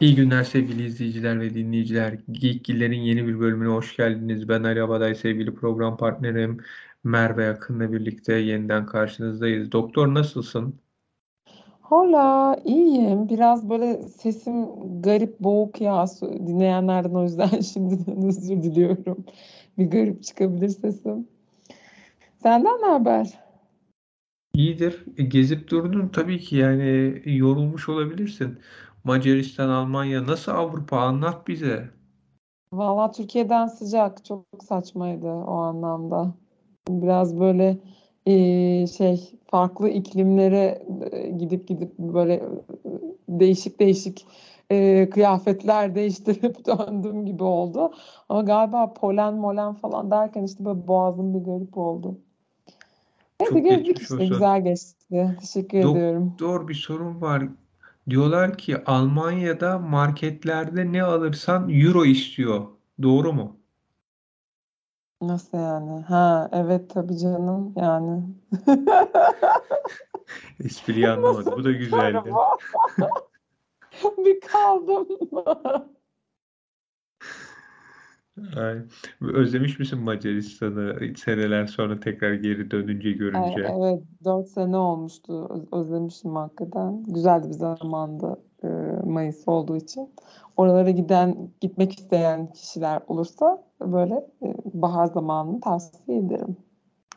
İyi 0.00 0.14
günler 0.14 0.44
sevgili 0.44 0.86
izleyiciler 0.86 1.40
ve 1.40 1.54
dinleyiciler. 1.54 2.18
Geekgiller'in 2.32 3.00
yeni 3.00 3.26
bir 3.26 3.40
bölümüne 3.40 3.68
hoş 3.68 3.96
geldiniz. 3.96 4.48
Ben 4.48 4.62
Ali 4.62 4.82
Abaday, 4.82 5.14
sevgili 5.14 5.54
program 5.54 5.96
partnerim 5.96 6.58
Merve 7.04 7.48
Akın'la 7.48 7.92
birlikte 7.92 8.34
yeniden 8.34 8.86
karşınızdayız. 8.86 9.72
Doktor 9.72 10.14
nasılsın? 10.14 10.74
Hola, 11.82 12.56
iyiyim. 12.64 13.28
Biraz 13.28 13.70
böyle 13.70 14.02
sesim 14.02 14.66
garip, 15.02 15.40
boğuk 15.40 15.80
ya. 15.80 16.04
Dinleyenlerden 16.22 17.14
o 17.14 17.22
yüzden 17.22 17.60
şimdiden 17.72 18.26
özür 18.26 18.62
diliyorum. 18.62 19.24
Bir 19.78 19.90
garip 19.90 20.22
çıkabilir 20.22 20.68
sesim. 20.68 21.28
Senden 22.42 22.82
ne 22.82 22.86
haber? 22.86 23.26
İyidir. 24.54 25.04
Gezip 25.28 25.70
durdun 25.70 26.08
tabii 26.08 26.38
ki 26.38 26.56
yani 26.56 27.22
yorulmuş 27.24 27.88
olabilirsin. 27.88 28.58
Macaristan, 29.04 29.68
Almanya 29.68 30.26
nasıl 30.26 30.52
Avrupa 30.52 30.98
anlat 31.00 31.48
bize. 31.48 31.90
Valla 32.72 33.10
Türkiye'den 33.10 33.66
sıcak. 33.66 34.24
Çok 34.24 34.44
saçmaydı 34.68 35.26
o 35.28 35.52
anlamda. 35.52 36.34
Biraz 36.88 37.40
böyle 37.40 37.78
e, 38.26 38.86
şey 38.86 39.38
farklı 39.46 39.88
iklimlere 39.88 40.82
e, 41.12 41.30
gidip 41.30 41.68
gidip 41.68 41.98
böyle 41.98 42.34
e, 42.34 42.42
değişik 43.28 43.80
değişik 43.80 44.26
e, 44.70 45.10
kıyafetler 45.10 45.94
değiştirip 45.94 46.66
döndüm 46.66 47.26
gibi 47.26 47.44
oldu. 47.44 47.92
Ama 48.28 48.42
galiba 48.42 48.94
polen 48.94 49.34
molen 49.34 49.74
falan 49.74 50.10
derken 50.10 50.44
işte 50.44 50.64
böyle 50.64 50.86
boğazım 50.88 51.34
bir 51.34 51.44
garip 51.44 51.78
oldu. 51.78 52.18
Neyse 53.40 53.54
Çok 53.54 53.64
gezdik 53.64 53.98
işte 53.98 54.14
olsun. 54.14 54.28
güzel 54.28 54.64
geçti. 54.64 55.36
Teşekkür 55.40 55.78
ediyorum. 55.78 56.30
Doktor 56.30 56.68
bir 56.68 56.74
sorun 56.74 57.20
var. 57.20 57.48
Diyorlar 58.10 58.58
ki 58.58 58.84
Almanya'da 58.84 59.78
marketlerde 59.78 60.92
ne 60.92 61.02
alırsan 61.02 61.68
euro 61.68 62.04
istiyor. 62.04 62.66
Doğru 63.02 63.32
mu? 63.32 63.56
Nasıl 65.22 65.58
yani? 65.58 66.00
Ha 66.02 66.48
evet 66.52 66.90
tabii 66.90 67.18
canım 67.18 67.72
yani. 67.76 68.22
Espriyi 70.64 71.08
anlamadım. 71.08 71.54
Bu 71.58 71.64
da 71.64 71.72
güzeldi. 71.72 72.32
Bir 74.18 74.40
kaldım. 74.40 75.08
Ay, 78.56 78.78
özlemiş 79.20 79.78
misin 79.78 79.98
Macaristan'ı 79.98 81.14
seneler 81.16 81.66
sonra 81.66 82.00
tekrar 82.00 82.34
geri 82.34 82.70
dönünce 82.70 83.12
Ay, 83.12 83.18
görünce? 83.18 83.60
evet 83.64 84.02
4 84.24 84.48
sene 84.48 84.76
olmuştu. 84.76 85.48
Öz- 85.50 85.72
Özlemişim 85.72 86.36
hakikaten. 86.36 87.02
Güzeldi 87.02 87.48
bir 87.48 87.54
zamandı 87.54 88.40
e, 88.64 88.68
Mayıs 89.04 89.48
olduğu 89.48 89.76
için. 89.76 90.08
Oralara 90.56 90.90
giden, 90.90 91.50
gitmek 91.60 91.98
isteyen 91.98 92.52
kişiler 92.52 93.00
olursa 93.08 93.64
böyle 93.80 94.14
e, 94.42 94.54
bahar 94.74 95.06
zamanını 95.06 95.60
tavsiye 95.60 96.18
ederim. 96.18 96.56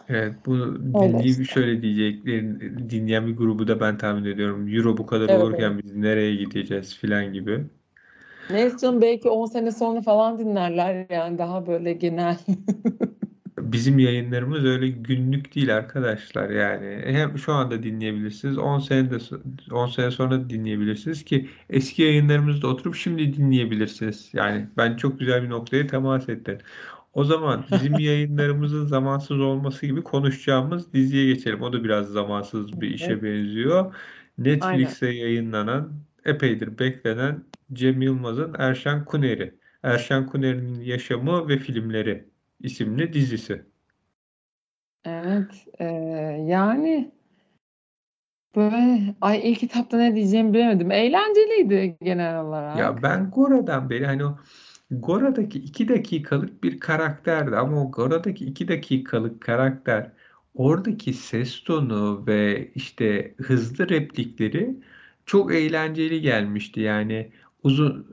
Evet, 0.08 0.36
bu 0.46 0.56
Öyle 0.94 1.00
dinleyip 1.00 1.42
işte. 1.42 1.44
şöyle 1.46 1.82
diyeceklerin 1.82 2.60
dinleyen 2.90 3.28
bir 3.28 3.38
grubu 3.38 3.68
da 3.68 3.80
ben 3.80 3.98
tahmin 3.98 4.26
ediyorum. 4.26 4.68
Euro 4.68 4.98
bu 4.98 5.06
kadar 5.06 5.30
Evet 5.30 5.54
evet. 5.54 5.70
olurken 5.70 5.80
biz 5.84 5.96
nereye 5.96 6.36
gideceğiz 6.36 6.96
filan 6.98 7.34
gibi. 7.34 7.66
Neyse 8.50 9.02
belki 9.02 9.30
10 9.30 9.46
sene 9.46 9.72
sonra 9.72 10.02
falan 10.02 10.40
dinlerler 10.40 11.06
yani 11.10 11.38
daha 11.38 11.68
böyle 11.68 11.94
genel. 11.94 12.38
Bizim 13.58 14.00
yayınlarımız 14.00 14.66
öyle 14.66 14.90
günlük 14.90 15.56
değil 15.56 15.76
arkadaşlar 15.76 16.50
yani. 16.50 17.02
Hem 17.06 17.38
şu 17.38 17.54
anda 17.54 17.84
dinleyebilirsiniz, 17.84 18.58
10 18.58 18.80
sene 18.80 19.12
de 19.12 19.18
10 19.72 19.88
sene 19.88 20.12
sonra 20.12 20.50
dinleyebilirsiniz 20.50 21.26
ki 21.26 21.50
eski 21.70 22.02
yayınlarımızda 22.02 22.68
oturup 22.68 22.96
şimdi 22.96 23.34
dinleyebilirsiniz. 23.38 24.30
Yani 24.34 24.68
ben 24.78 24.98
çok 24.98 25.20
güzel 25.20 25.44
bir 25.44 25.50
noktaya 25.50 25.88
temas 25.88 26.30
ettim. 26.30 26.58
O 27.14 27.24
zaman 27.24 27.66
bizim 27.72 27.94
yayınlarımızın 28.00 28.86
zamansız 28.86 29.40
olması 29.40 29.86
gibi 29.86 30.02
konuşacağımız 30.02 30.94
diziye 30.94 31.34
geçelim. 31.34 31.62
O 31.62 31.74
da 31.74 31.84
biraz 31.84 32.08
zamansız 32.08 32.82
bir 32.82 32.90
işe 32.90 33.24
benziyor. 33.24 33.96
Aynen. 34.38 34.54
Netflix'te 34.54 35.10
yayınlanan, 35.10 35.94
epeydir 36.26 36.80
beklenen 36.80 37.44
Cem 37.76 38.02
Yılmaz'ın 38.02 38.56
Erşen 38.60 39.06
Kuneri. 39.06 39.56
Erşen 39.84 40.26
Kuneri'nin 40.28 40.82
Yaşamı 40.82 41.48
ve 41.50 41.58
Filmleri 41.58 42.30
isimli 42.60 43.14
dizisi. 43.14 43.66
Evet, 45.06 45.68
e, 45.80 45.86
yani 46.48 47.12
böyle 48.56 49.16
ay 49.22 49.52
ilk 49.52 49.60
kitapta 49.60 49.98
ne 49.98 50.16
diyeceğimi 50.16 50.54
bilemedim. 50.54 50.92
Eğlenceliydi 50.92 51.98
genel 52.02 52.36
Ya 52.36 52.46
olarak. 52.46 53.04
ben 53.04 53.32
Gora'dan 53.32 53.90
beri 53.90 54.06
hani 54.06 54.26
o 54.26 54.38
Gora'daki 54.92 55.60
iki 55.60 55.88
dakikalık 55.88 56.64
bir 56.64 56.80
karakterdi 56.80 57.56
ama 57.56 57.82
o 57.84 57.92
Gora'daki 57.92 58.46
iki 58.46 58.68
dakikalık 58.68 59.42
karakter 59.42 60.12
oradaki 60.54 61.14
ses 61.14 61.64
tonu 61.64 62.24
ve 62.28 62.72
işte 62.76 63.36
hızlı 63.38 63.90
replikleri 63.90 64.76
çok 65.26 65.54
eğlenceli 65.56 66.22
gelmişti. 66.22 66.80
Yani 66.82 67.32
uzun 67.64 68.08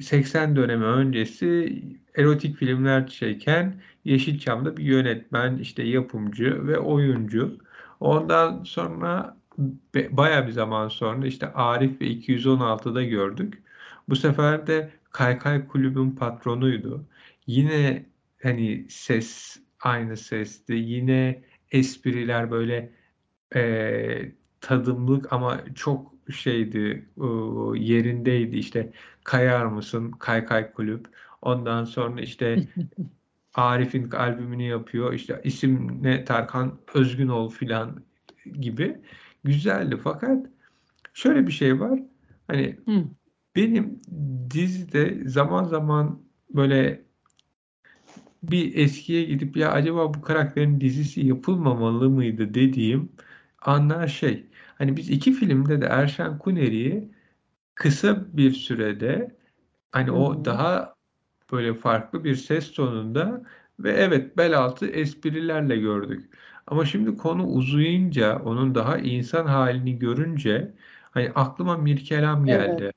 80 0.00 0.56
dönemi 0.56 0.84
öncesi 0.84 1.82
erotik 2.14 2.56
filmler 2.56 3.06
çeken 3.06 3.82
Yeşilçam'da 4.04 4.76
bir 4.76 4.84
yönetmen, 4.84 5.56
işte 5.58 5.82
yapımcı 5.82 6.66
ve 6.66 6.78
oyuncu. 6.78 7.58
Ondan 8.00 8.64
sonra 8.64 9.36
baya 10.10 10.46
bir 10.46 10.52
zaman 10.52 10.88
sonra 10.88 11.26
işte 11.26 11.52
Arif 11.52 12.00
ve 12.00 12.06
216'da 12.06 13.02
gördük. 13.02 13.62
Bu 14.08 14.16
sefer 14.16 14.66
de 14.66 14.90
Kaykay 15.10 15.66
Kulübün 15.66 16.10
patronuydu. 16.10 17.04
Yine 17.46 18.06
hani 18.42 18.86
ses 18.88 19.56
aynı 19.80 20.16
sesti. 20.16 20.72
Yine 20.72 21.42
espriler 21.72 22.50
böyle 22.50 22.92
e, 23.54 24.32
tadımlık 24.60 25.32
ama 25.32 25.60
çok 25.74 26.13
şeydi 26.32 27.08
e, 27.16 27.26
yerindeydi. 27.78 28.56
İşte 28.56 28.92
kayar 29.24 29.66
mısın? 29.66 30.10
Kaykay 30.10 30.72
Kulüp. 30.72 31.06
Ondan 31.42 31.84
sonra 31.84 32.20
işte 32.20 32.68
Arif'in 33.54 34.10
albümünü 34.10 34.62
yapıyor. 34.62 35.12
İşte 35.12 35.40
isim 35.44 36.02
ne 36.02 36.24
Tarkan 36.24 36.78
Özgünol 36.94 37.50
filan 37.50 38.02
gibi. 38.60 39.00
Güzeldi 39.44 39.96
fakat 40.04 40.46
şöyle 41.14 41.46
bir 41.46 41.52
şey 41.52 41.80
var. 41.80 42.00
Hani 42.46 42.76
Hı. 42.84 43.04
benim 43.56 44.00
dizide 44.50 45.28
zaman 45.28 45.64
zaman 45.64 46.22
böyle 46.54 47.04
bir 48.42 48.76
eskiye 48.76 49.24
gidip 49.24 49.56
ya 49.56 49.72
acaba 49.72 50.14
bu 50.14 50.22
karakterin 50.22 50.80
dizisi 50.80 51.26
yapılmamalı 51.26 52.10
mıydı 52.10 52.54
dediğim 52.54 53.12
anlar 53.62 54.08
şey. 54.08 54.46
Hani 54.78 54.96
biz 54.96 55.10
iki 55.10 55.32
filmde 55.32 55.80
de 55.80 55.86
Erşen 55.86 56.38
Kuneri'yi 56.38 57.10
kısa 57.74 58.36
bir 58.36 58.50
sürede 58.52 59.36
hani 59.92 60.10
Hı 60.12 60.12
o 60.12 60.44
daha 60.44 60.96
böyle 61.52 61.74
farklı 61.74 62.24
bir 62.24 62.36
ses 62.36 62.72
tonunda 62.72 63.42
ve 63.80 63.92
evet 63.92 64.36
bel 64.38 64.58
altı 64.58 64.86
esprilerle 64.86 65.76
gördük. 65.76 66.34
Ama 66.66 66.86
şimdi 66.86 67.16
konu 67.16 67.46
uzayınca 67.46 68.38
onun 68.38 68.74
daha 68.74 68.98
insan 68.98 69.46
halini 69.46 69.98
görünce 69.98 70.74
hani 71.10 71.32
aklıma 71.34 71.76
Mirkelam 71.76 72.46
Evet. 72.46 72.48
geldi. 72.48 72.92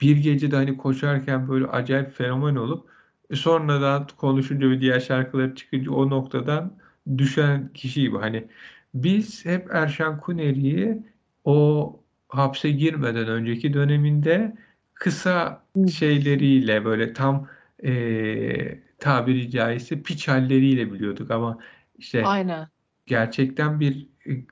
Bir 0.00 0.16
gecede 0.16 0.56
hani 0.56 0.76
koşarken 0.76 1.48
böyle 1.48 1.66
acayip 1.66 2.12
fenomen 2.12 2.56
olup 2.56 2.90
e, 3.30 3.36
sonradan 3.36 4.06
konuşunca 4.16 4.70
ve 4.70 4.80
diğer 4.80 5.00
şarkıları 5.00 5.54
çıkınca 5.54 5.90
o 5.92 6.10
noktadan 6.10 6.78
düşen 7.18 7.72
kişi 7.72 8.00
gibi. 8.00 8.18
Hani 8.18 8.48
biz 8.94 9.44
hep 9.44 9.74
Erşan 9.74 10.20
Kuneri'yi 10.20 11.02
o 11.44 12.00
hapse 12.28 12.70
girmeden 12.70 13.28
önceki 13.28 13.74
döneminde 13.74 14.56
kısa 14.94 15.62
şeyleriyle 15.92 16.84
böyle 16.84 17.12
tam 17.12 17.48
eee 17.82 18.82
tabiri 18.98 19.50
caizse 19.50 20.02
piç 20.02 20.28
halleriyle 20.28 20.92
biliyorduk 20.92 21.30
ama 21.30 21.58
işte 21.98 22.24
Aynen. 22.26 22.68
gerçekten 23.06 23.80
bir 23.80 24.08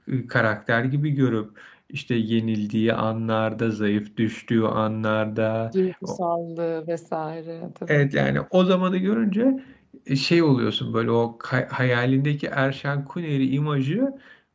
e, 0.09 0.27
karakter 0.27 0.85
gibi 0.85 1.11
görüp 1.11 1.51
işte 1.91 2.15
yenildiği 2.15 2.93
anlarda, 2.93 3.71
zayıf 3.71 4.17
düştüğü 4.17 4.63
anlarda 4.63 5.71
Duygusallığı 5.75 6.87
vesaire 6.87 7.61
tabii 7.75 7.93
evet 7.93 8.15
yani 8.15 8.41
o 8.51 8.65
zamanı 8.65 8.97
görünce 8.97 9.41
e, 9.43 9.65
şey 10.17 10.43
oluyorsun 10.43 10.95
böyle 10.95 11.11
o 11.11 11.39
hayalindeki 11.71 12.47
Erşen 12.47 13.05
Kuneri 13.05 13.49
imajı 13.49 14.15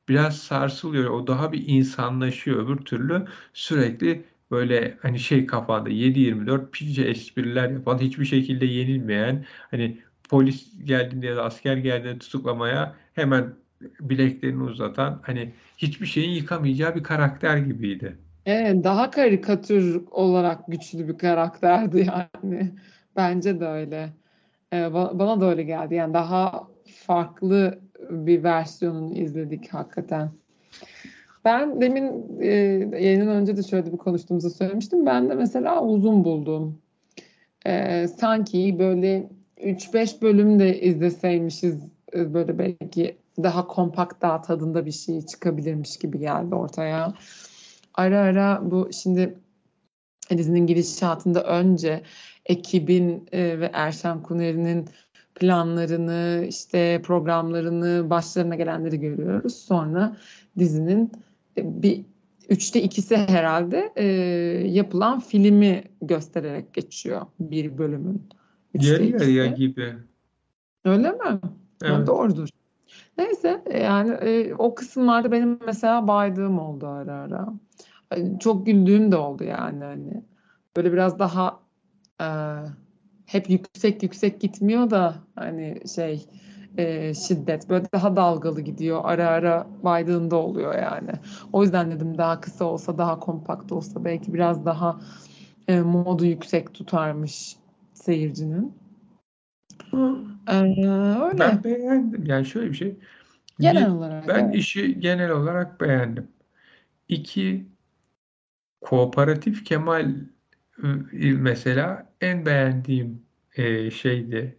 biraz 0.10 0.38
sarsılıyor. 0.38 1.10
O 1.10 1.28
daha 1.28 1.52
bir 1.52 1.68
insanlaşıyor. 1.68 2.66
Öbür 2.66 2.78
türlü 2.86 3.28
sürekli 3.54 4.26
böyle 4.52 4.98
hani 5.02 5.20
şey 5.20 5.46
kafanda 5.46 5.90
7-24 5.90 6.72
pilce 6.72 7.04
espriler 7.04 7.70
yapan, 7.70 7.98
hiçbir 8.00 8.26
şekilde 8.26 8.66
yenilmeyen, 8.66 9.46
hani 9.72 10.02
polis 10.30 10.72
geldiğinde 10.84 11.28
ya 11.28 11.36
da 11.36 11.44
asker 11.44 11.78
geldiğinde 11.78 12.20
tutuklamaya 12.20 12.96
hemen 13.14 13.54
bileklerini 14.00 14.64
uzatan, 14.64 15.22
hani 15.26 15.54
hiçbir 15.78 16.06
şeyin 16.06 16.30
yıkamayacağı 16.30 16.96
bir 16.96 17.04
karakter 17.04 17.58
gibiydi. 17.58 18.18
Evet, 18.46 18.84
daha 18.84 19.12
karikatür 19.12 20.02
olarak 20.12 20.68
güçlü 20.68 21.08
bir 21.08 21.18
karakterdi 21.18 22.08
yani. 22.44 22.76
Bence 23.16 23.60
de 23.60 23.66
öyle. 23.66 24.14
Ee, 24.74 24.78
ba- 24.78 25.20
bana 25.20 25.42
da 25.42 25.46
öyle 25.46 25.64
geldi. 25.64 25.96
Yani 25.96 26.14
daha 26.14 26.68
farklı 26.86 27.80
bir 28.10 28.44
versiyonunu 28.44 29.14
izledik 29.14 29.74
hakikaten. 29.74 30.32
Ben 31.46 31.82
demin 31.82 32.40
e, 32.40 32.48
yayından 33.00 33.28
önce 33.28 33.58
de 33.58 33.64
şöyle 33.64 33.92
bir 33.94 33.98
konuştuğumuzu 33.98 34.50
söylemiştim. 34.50 35.06
Ben 35.06 35.30
de 35.30 35.36
mesela 35.36 35.84
uzun 35.84 36.24
buldum. 36.24 36.82
Ee, 37.66 38.08
sanki 38.08 38.76
böyle 38.80 39.30
3-5 39.58 40.22
bölüm 40.22 40.60
de 40.60 40.82
izleseymişiz 40.82 41.76
e, 42.16 42.34
böyle 42.34 42.60
belki 42.60 43.18
daha 43.44 43.68
kompakt 43.68 44.22
daha 44.22 44.42
tadında 44.42 44.86
bir 44.86 44.92
şey 44.92 45.26
çıkabilirmiş 45.26 45.98
gibi 45.98 46.20
geldi 46.20 46.56
ortaya. 46.56 47.14
Ara 47.94 48.20
ara 48.20 48.72
bu 48.72 48.90
şimdi 48.94 49.36
dizinin 50.38 50.68
gidişatında 50.68 51.44
önce 51.44 52.02
ekibin 52.46 53.28
e, 53.32 53.60
ve 53.60 53.70
Erşen 53.74 54.24
Kuneri'nin 54.24 54.86
planlarını, 55.36 56.46
işte 56.50 57.02
programlarını, 57.04 58.10
başlarına 58.10 58.56
gelenleri 58.56 59.00
görüyoruz. 59.00 59.56
Sonra 59.56 60.18
dizinin 60.58 61.12
e, 61.58 61.82
bir 61.84 62.02
üçte 62.50 62.82
ikisi 62.82 63.18
herhalde 63.18 63.92
e, 63.96 64.06
yapılan 64.68 65.20
filmi 65.20 65.84
göstererek 66.02 66.74
geçiyor 66.74 67.22
bir 67.40 67.78
bölümün. 67.78 68.30
Üçte 68.74 68.92
Yarı 68.92 69.06
yarıya 69.06 69.46
gibi. 69.46 69.94
Öyle 70.86 71.12
mi? 71.12 71.40
Evet. 71.84 72.08
doğrudur. 72.08 72.50
Neyse 73.18 73.62
yani 73.82 74.12
e, 74.12 74.54
o 74.54 74.76
kısımlarda 74.76 75.32
benim 75.32 75.60
mesela 75.66 76.08
baydığım 76.08 76.60
oldu 76.60 76.88
ara 76.88 77.14
ara. 77.14 77.54
Ay, 78.12 78.40
Çok 78.40 78.66
güldüğüm 78.66 79.12
de 79.12 79.18
oldu 79.18 79.44
yani 79.44 79.84
hani. 79.84 80.24
Böyle 80.78 80.94
biraz 80.94 81.20
daha 81.20 81.60
e, 82.22 82.28
hep 83.26 83.50
yüksek 83.50 84.04
yüksek 84.04 84.42
gitmiyor 84.42 84.90
da 84.90 85.16
hani 85.36 85.82
şey 85.96 86.26
e, 86.78 87.14
şiddet 87.14 87.70
böyle 87.70 87.86
daha 87.94 88.16
dalgalı 88.16 88.62
gidiyor. 88.62 89.02
Ara 89.04 89.28
ara 89.28 89.68
baydığında 89.84 90.36
oluyor 90.36 90.76
yani. 90.76 91.12
O 91.54 91.64
yüzden 91.64 91.92
dedim 91.92 92.18
daha 92.18 92.42
kısa 92.42 92.66
olsa 92.66 92.98
daha 92.98 93.20
kompakt 93.20 93.72
olsa 93.72 94.06
belki 94.06 94.34
biraz 94.34 94.66
daha 94.66 95.00
e, 95.68 95.80
modu 95.82 96.26
yüksek 96.26 96.74
tutarmış 96.74 97.56
seyircinin. 97.94 98.74
E, 100.48 100.56
öyle. 101.22 101.40
Ben 101.40 101.64
beğendim. 101.64 102.26
Yani 102.26 102.46
şöyle 102.46 102.70
bir 102.70 102.76
şey. 102.76 102.96
Genel 103.60 103.86
Bir, 103.86 103.92
olarak 103.92 104.28
ben 104.28 104.46
evet. 104.46 104.56
işi 104.56 105.00
genel 105.00 105.32
olarak 105.32 105.82
beğendim. 105.82 106.28
İki, 107.10 107.66
Kooperatif 108.82 109.66
Kemal 109.66 110.16
e, 111.14 111.32
mesela 111.32 112.14
en 112.22 112.46
beğendiğim 112.46 113.22
e, 113.56 113.92
şeydi. 113.92 114.58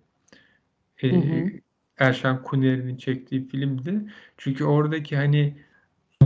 E, 1.03 1.11
Hı 1.11 1.17
hı. 1.17 1.51
Erşan 1.99 2.43
Kuneri'nin 2.43 2.97
çektiği 2.97 3.49
filmdi. 3.49 4.01
Çünkü 4.37 4.65
oradaki 4.65 5.17
hani 5.17 5.57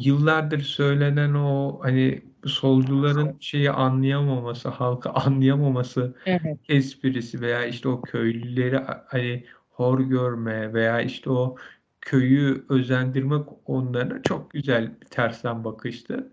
yıllardır 0.01 0.61
söylenen 0.61 1.35
o 1.35 1.79
hani 1.83 2.23
solcuların 2.45 3.37
şeyi 3.41 3.71
anlayamaması, 3.71 4.69
halkı 4.69 5.11
anlayamaması 5.11 6.15
Evet. 6.27 6.59
esprisi 6.69 7.41
veya 7.41 7.65
işte 7.65 7.89
o 7.89 8.03
köylüleri 8.03 8.77
hani 9.07 9.45
hor 9.71 10.01
görme 10.01 10.75
veya 10.75 11.01
işte 11.01 11.31
o 11.31 11.57
köyü 12.01 12.65
özendirmek 12.69 13.47
onlara 13.67 14.23
çok 14.23 14.51
güzel 14.51 15.01
bir 15.01 15.07
tersten 15.07 15.65
bakıştı. 15.65 16.33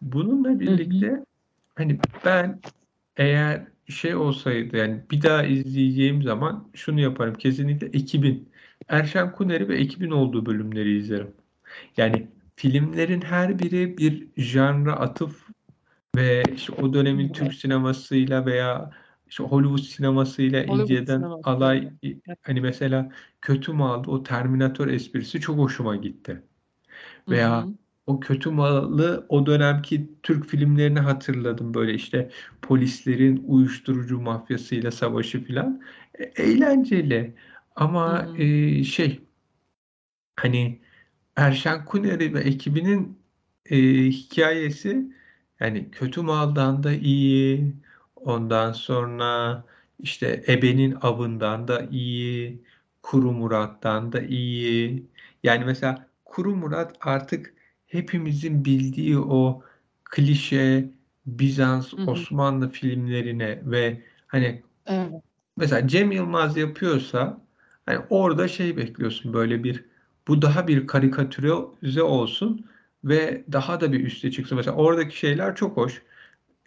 Bununla 0.00 0.60
Hı 0.66 0.70
hı. 0.74 0.78
birlikte 0.78 1.24
hani 1.76 2.00
ben 2.24 2.62
eğer 3.16 3.68
şey 3.88 4.14
olsaydı 4.16 4.76
yani 4.76 5.04
bir 5.10 5.22
daha 5.22 5.44
izleyeceğim 5.44 6.22
zaman 6.22 6.70
şunu 6.74 7.00
yaparım 7.00 7.34
kesinlikle 7.34 7.86
ekibin 7.86 8.52
Erşen 8.88 9.32
Kuneri 9.32 9.68
ve 9.68 9.78
ekibin 9.78 10.10
olduğu 10.10 10.46
bölümleri 10.46 10.98
izlerim. 10.98 11.34
Yani 11.96 12.30
filmlerin 12.56 13.20
her 13.22 13.58
biri 13.60 13.98
bir 13.98 14.28
janra 14.36 14.96
atıf 14.96 15.48
ve 16.16 16.52
işte 16.54 16.72
o 16.72 16.94
dönemin 16.94 17.32
Türk 17.32 17.52
Evet. 17.52 17.54
sinemasıyla 17.54 18.46
veya 18.46 18.90
işte 19.28 19.44
Hollywood 19.44 19.78
sinemasıyla 19.78 20.64
Hollywood 20.66 21.04
inceden 21.04 21.06
sineması. 21.06 21.42
alay 21.42 21.92
Evet. 22.26 22.38
hani 22.42 22.60
mesela 22.60 23.12
kötü 23.40 23.72
maldı 23.72 24.10
o 24.10 24.22
Terminator 24.22 24.88
esprisi 24.88 25.40
çok 25.40 25.58
hoşuma 25.58 25.96
gitti. 25.96 26.42
Hı 27.28 27.30
Veya 27.30 27.68
hı. 27.70 27.78
O 28.10 28.20
kötü 28.20 28.50
malı 28.50 29.26
o 29.28 29.46
dönemki 29.46 30.10
Türk 30.22 30.46
filmlerini 30.46 31.00
hatırladım 31.00 31.74
böyle 31.74 31.94
işte 31.94 32.30
polislerin 32.62 33.44
uyuşturucu 33.46 34.20
mafyasıyla 34.20 34.90
savaşı 34.90 35.44
filan. 35.44 35.82
E, 36.18 36.24
eğlenceli 36.24 37.34
ama 37.76 38.26
hı. 38.26 38.36
e, 38.42 38.84
şey 38.84 39.20
hani 40.36 40.80
Erşen 41.36 41.84
Kuneri 41.84 42.34
ve 42.34 42.40
ekibinin 42.40 43.18
e, 43.70 43.76
hikayesi 44.10 45.12
yani 45.60 45.90
kötü 45.90 46.22
maldan 46.22 46.82
da 46.82 46.92
iyi, 46.92 47.74
ondan 48.16 48.72
sonra 48.72 49.64
işte 49.98 50.44
Ebe'nin 50.48 50.96
avından 51.02 51.68
da 51.68 51.88
iyi, 51.90 52.62
Kuru 53.02 53.32
Murat'tan 53.32 54.12
da 54.12 54.20
iyi. 54.22 55.06
Yani 55.42 55.64
mesela 55.64 56.08
Kuru 56.24 56.56
Murat 56.56 56.96
artık 57.00 57.54
hepimizin 57.90 58.64
bildiği 58.64 59.18
o 59.18 59.62
klişe 60.04 60.90
Bizans, 61.26 61.92
Hı 61.92 61.96
hı. 62.02 62.10
Osmanlı 62.10 62.70
filmlerine 62.70 63.62
ve 63.64 64.02
hani 64.26 64.62
Evet. 64.86 65.10
Mesela 65.56 65.88
Cem 65.88 66.12
Yılmaz 66.12 66.56
yapıyorsa 66.56 67.40
hani 67.86 67.98
orada 68.10 68.48
şey 68.48 68.76
bekliyorsun 68.76 69.32
böyle 69.32 69.64
bir 69.64 69.84
bu 70.28 70.42
daha 70.42 70.68
bir 70.68 70.86
karikatürize 70.86 72.02
olsun 72.02 72.66
ve 73.04 73.44
daha 73.52 73.80
da 73.80 73.92
bir 73.92 74.04
üste 74.04 74.30
çıksın. 74.30 74.56
Mesela 74.56 74.76
oradaki 74.76 75.18
şeyler 75.18 75.56
çok 75.56 75.76
hoş. 75.76 76.02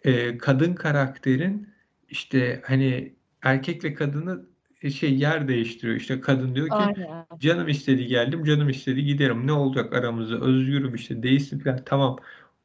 Ee, 0.04 0.38
kadın 0.38 0.74
karakterin 0.74 1.68
işte 2.10 2.62
hani 2.66 3.14
erkekle 3.42 3.94
kadını 3.94 4.46
şey 4.90 5.14
yer 5.18 5.48
değiştiriyor. 5.48 5.96
İşte 5.96 6.20
kadın 6.20 6.54
diyor 6.54 6.66
ki 6.68 6.74
Aynen. 6.74 7.26
canım 7.38 7.68
istedi 7.68 8.06
geldim, 8.06 8.44
canım 8.44 8.68
istedi 8.68 9.04
giderim. 9.04 9.46
Ne 9.46 9.52
olacak 9.52 9.92
aramızda? 9.94 10.40
Özgürüm 10.40 10.94
işte 10.94 11.22
değilsin 11.22 11.58
falan. 11.58 11.80
Tamam. 11.84 12.18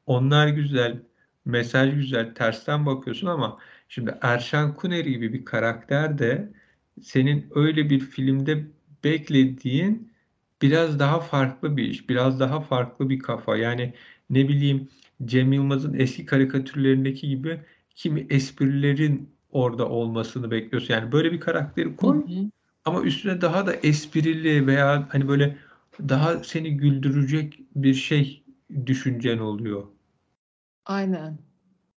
Onlar 0.05 0.47
güzel, 0.47 1.01
mesaj 1.45 1.95
güzel, 1.95 2.35
tersten 2.35 2.85
bakıyorsun 2.85 3.27
ama 3.27 3.57
şimdi 3.89 4.17
Erşan 4.21 4.75
Kuneri 4.75 5.11
gibi 5.11 5.33
bir 5.33 5.45
karakter 5.45 6.17
de 6.19 6.51
senin 7.01 7.47
öyle 7.55 7.89
bir 7.89 7.99
filmde 7.99 8.65
beklediğin 9.03 10.11
biraz 10.61 10.99
daha 10.99 11.19
farklı 11.19 11.77
bir 11.77 11.83
iş, 11.85 12.09
biraz 12.09 12.39
daha 12.39 12.61
farklı 12.61 13.09
bir 13.09 13.19
kafa. 13.19 13.57
Yani 13.57 13.93
ne 14.29 14.47
bileyim 14.47 14.89
Cem 15.25 15.53
Yılmaz'ın 15.53 15.93
eski 15.93 16.25
karikatürlerindeki 16.25 17.29
gibi 17.29 17.61
kimi 17.95 18.27
esprilerin 18.29 19.29
orada 19.51 19.89
olmasını 19.89 20.51
bekliyorsun. 20.51 20.93
Yani 20.93 21.11
böyle 21.11 21.31
bir 21.31 21.39
karakteri 21.39 21.89
Hı 21.91 21.95
koy 21.95 22.17
hı. 22.17 22.49
ama 22.85 23.01
üstüne 23.01 23.41
daha 23.41 23.67
da 23.67 23.73
esprili 23.73 24.67
veya 24.67 25.07
hani 25.11 25.27
böyle 25.27 25.57
daha 26.09 26.43
seni 26.43 26.77
güldürecek 26.77 27.59
bir 27.75 27.93
şey 27.93 28.43
düşüncen 28.85 29.37
oluyor. 29.37 29.83
Aynen. 30.85 31.37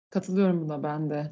Katılıyorum 0.10 0.62
buna 0.62 0.84
ben 0.84 1.10
de. 1.10 1.32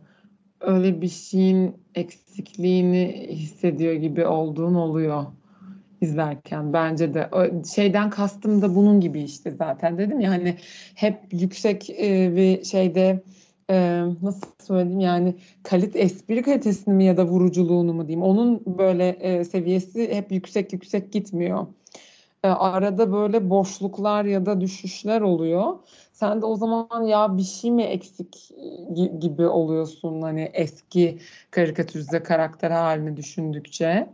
Öyle 0.62 1.02
bir 1.02 1.08
şeyin 1.08 1.78
eksikliğini 1.96 3.28
hissediyor 3.32 3.94
gibi 3.94 4.26
olduğun 4.26 4.76
oluyor 4.76 5.26
izlerken 6.02 6.74
bence 6.74 7.14
de. 7.14 7.30
Şeyden 7.76 8.10
kastım 8.10 8.62
da 8.62 8.76
bunun 8.76 9.02
gibi 9.02 9.22
işte 9.22 9.52
zaten 9.52 9.98
dedim 9.98 10.20
ya 10.20 10.32
hani 10.32 10.58
hep 10.96 11.18
yüksek 11.32 11.90
bir 12.36 12.64
şeyde 12.64 13.24
e, 13.70 14.04
nasıl 14.22 14.48
söyleyeyim 14.60 15.00
yani 15.00 15.36
kalit 15.64 15.96
espri 15.96 16.42
kalitesini 16.42 16.94
mi 16.94 17.06
ya 17.06 17.18
da 17.18 17.26
vuruculuğunu 17.26 17.94
mu 17.94 18.08
diyeyim. 18.08 18.24
Onun 18.24 18.64
böyle 18.66 19.08
e, 19.10 19.44
seviyesi 19.44 20.14
hep 20.14 20.32
yüksek 20.32 20.74
yüksek 20.74 21.12
gitmiyor. 21.14 21.68
E, 22.44 22.48
arada 22.48 23.14
böyle 23.14 23.50
boşluklar 23.50 24.26
ya 24.26 24.46
da 24.46 24.62
düşüşler 24.62 25.22
oluyor. 25.22 25.74
Sen 26.14 26.42
de 26.42 26.46
o 26.46 26.56
zaman 26.56 27.04
ya 27.04 27.38
bir 27.38 27.44
şey 27.44 27.72
mi 27.72 27.84
eksik 27.84 28.52
gi- 28.94 29.20
gibi 29.20 29.48
oluyorsun 29.48 30.22
hani 30.22 30.52
eski 30.54 31.20
karikatürize 31.52 32.24
karakter 32.24 32.72
halini 32.72 33.18
düşündükçe. 33.18 34.10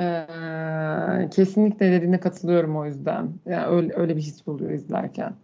Ee, 0.00 1.28
kesinlikle 1.30 1.92
dediğine 1.92 2.20
katılıyorum 2.20 2.76
o 2.76 2.86
yüzden. 2.86 3.30
Yani 3.46 3.66
öyle, 3.66 3.92
öyle 3.96 4.16
bir 4.16 4.22
his 4.22 4.48
oluyor 4.48 4.70
izlerken. 4.70 5.34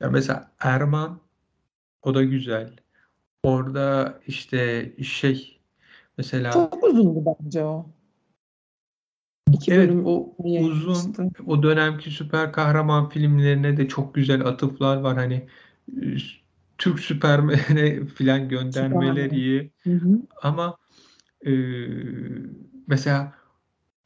Ya 0.00 0.10
mesela 0.10 0.50
Erman 0.60 1.18
o 2.02 2.14
da 2.14 2.22
güzel. 2.24 2.70
Orada 3.42 4.20
işte 4.26 4.92
şey 5.02 5.60
mesela 6.18 6.52
Çok 6.52 6.84
uzundu 6.84 7.36
bence 7.40 7.64
o. 7.64 7.86
İki 9.52 9.72
evet 9.72 9.90
o 10.04 10.34
uzun 10.38 10.50
yayınlamıştı. 10.50 11.28
o 11.46 11.62
dönemki 11.62 12.10
süper 12.10 12.52
kahraman 12.52 13.08
filmlerine 13.08 13.76
de 13.76 13.88
çok 13.88 14.14
güzel 14.14 14.46
atıflar 14.46 14.96
var. 14.96 15.16
Hani 15.16 15.46
e, 16.02 16.16
Türk 16.78 17.00
Süpermen'e 17.00 18.06
filan 18.16 18.48
göndermeler 18.48 19.12
Süpermen. 19.12 19.30
iyi. 19.30 19.72
Hı 19.82 19.90
hı. 19.90 20.22
Ama 20.42 20.76
e, 21.46 21.52
mesela 22.86 23.34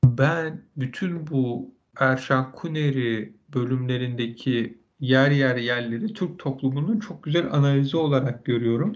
ben 0.05 0.63
bütün 0.77 1.27
bu 1.27 1.75
Erşan 1.99 2.53
Kuneri 2.53 3.33
bölümlerindeki 3.55 4.79
yer 5.01 5.31
yer 5.31 5.57
yerleri 5.57 6.13
Türk 6.13 6.39
toplumunun 6.39 6.99
çok 7.01 7.23
güzel 7.23 7.53
analizi 7.53 7.97
olarak 7.97 8.45
görüyorum. 8.45 8.95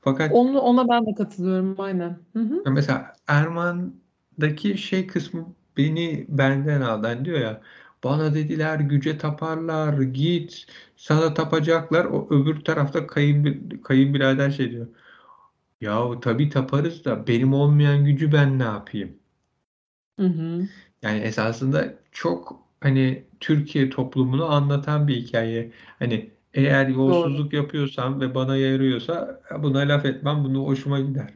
Fakat 0.00 0.32
Onu, 0.34 0.60
ona 0.60 0.88
ben 0.88 1.06
de 1.06 1.14
katılıyorum 1.14 1.80
aynen. 1.80 2.18
Hı 2.32 2.38
hı. 2.38 2.70
mesela 2.70 3.12
Erman'daki 3.26 4.78
şey 4.78 5.06
kısmı 5.06 5.54
beni 5.76 6.26
benden 6.28 6.80
aldı. 6.80 7.06
Hani 7.06 7.24
diyor 7.24 7.40
ya 7.40 7.60
bana 8.04 8.34
dediler 8.34 8.80
güce 8.80 9.18
taparlar 9.18 10.00
git 10.02 10.66
sana 10.96 11.34
tapacaklar. 11.34 12.04
O 12.04 12.26
öbür 12.30 12.60
tarafta 12.64 13.06
kayın, 13.06 13.68
kayınbirader 13.84 14.50
şey 14.50 14.70
diyor. 14.70 14.86
Yahu 15.80 16.20
tabii 16.20 16.48
taparız 16.48 17.04
da 17.04 17.26
benim 17.26 17.54
olmayan 17.54 18.04
gücü 18.04 18.32
ben 18.32 18.58
ne 18.58 18.62
yapayım? 18.64 19.18
Hı 20.18 20.26
hı. 20.26 20.68
Yani 21.02 21.18
esasında 21.20 21.94
çok 22.12 22.65
hani 22.80 23.24
Türkiye 23.40 23.90
toplumunu 23.90 24.44
anlatan 24.52 25.08
bir 25.08 25.16
hikaye. 25.16 25.72
Hani 25.98 26.30
eğer 26.54 26.88
Doğru. 26.88 26.92
yolsuzluk 26.98 27.52
yapıyorsam 27.52 28.20
ve 28.20 28.34
bana 28.34 28.56
yarıyorsa 28.56 29.40
buna 29.62 29.78
laf 29.78 30.04
etmem, 30.04 30.44
bunu 30.44 30.66
hoşuma 30.66 31.00
gider. 31.00 31.34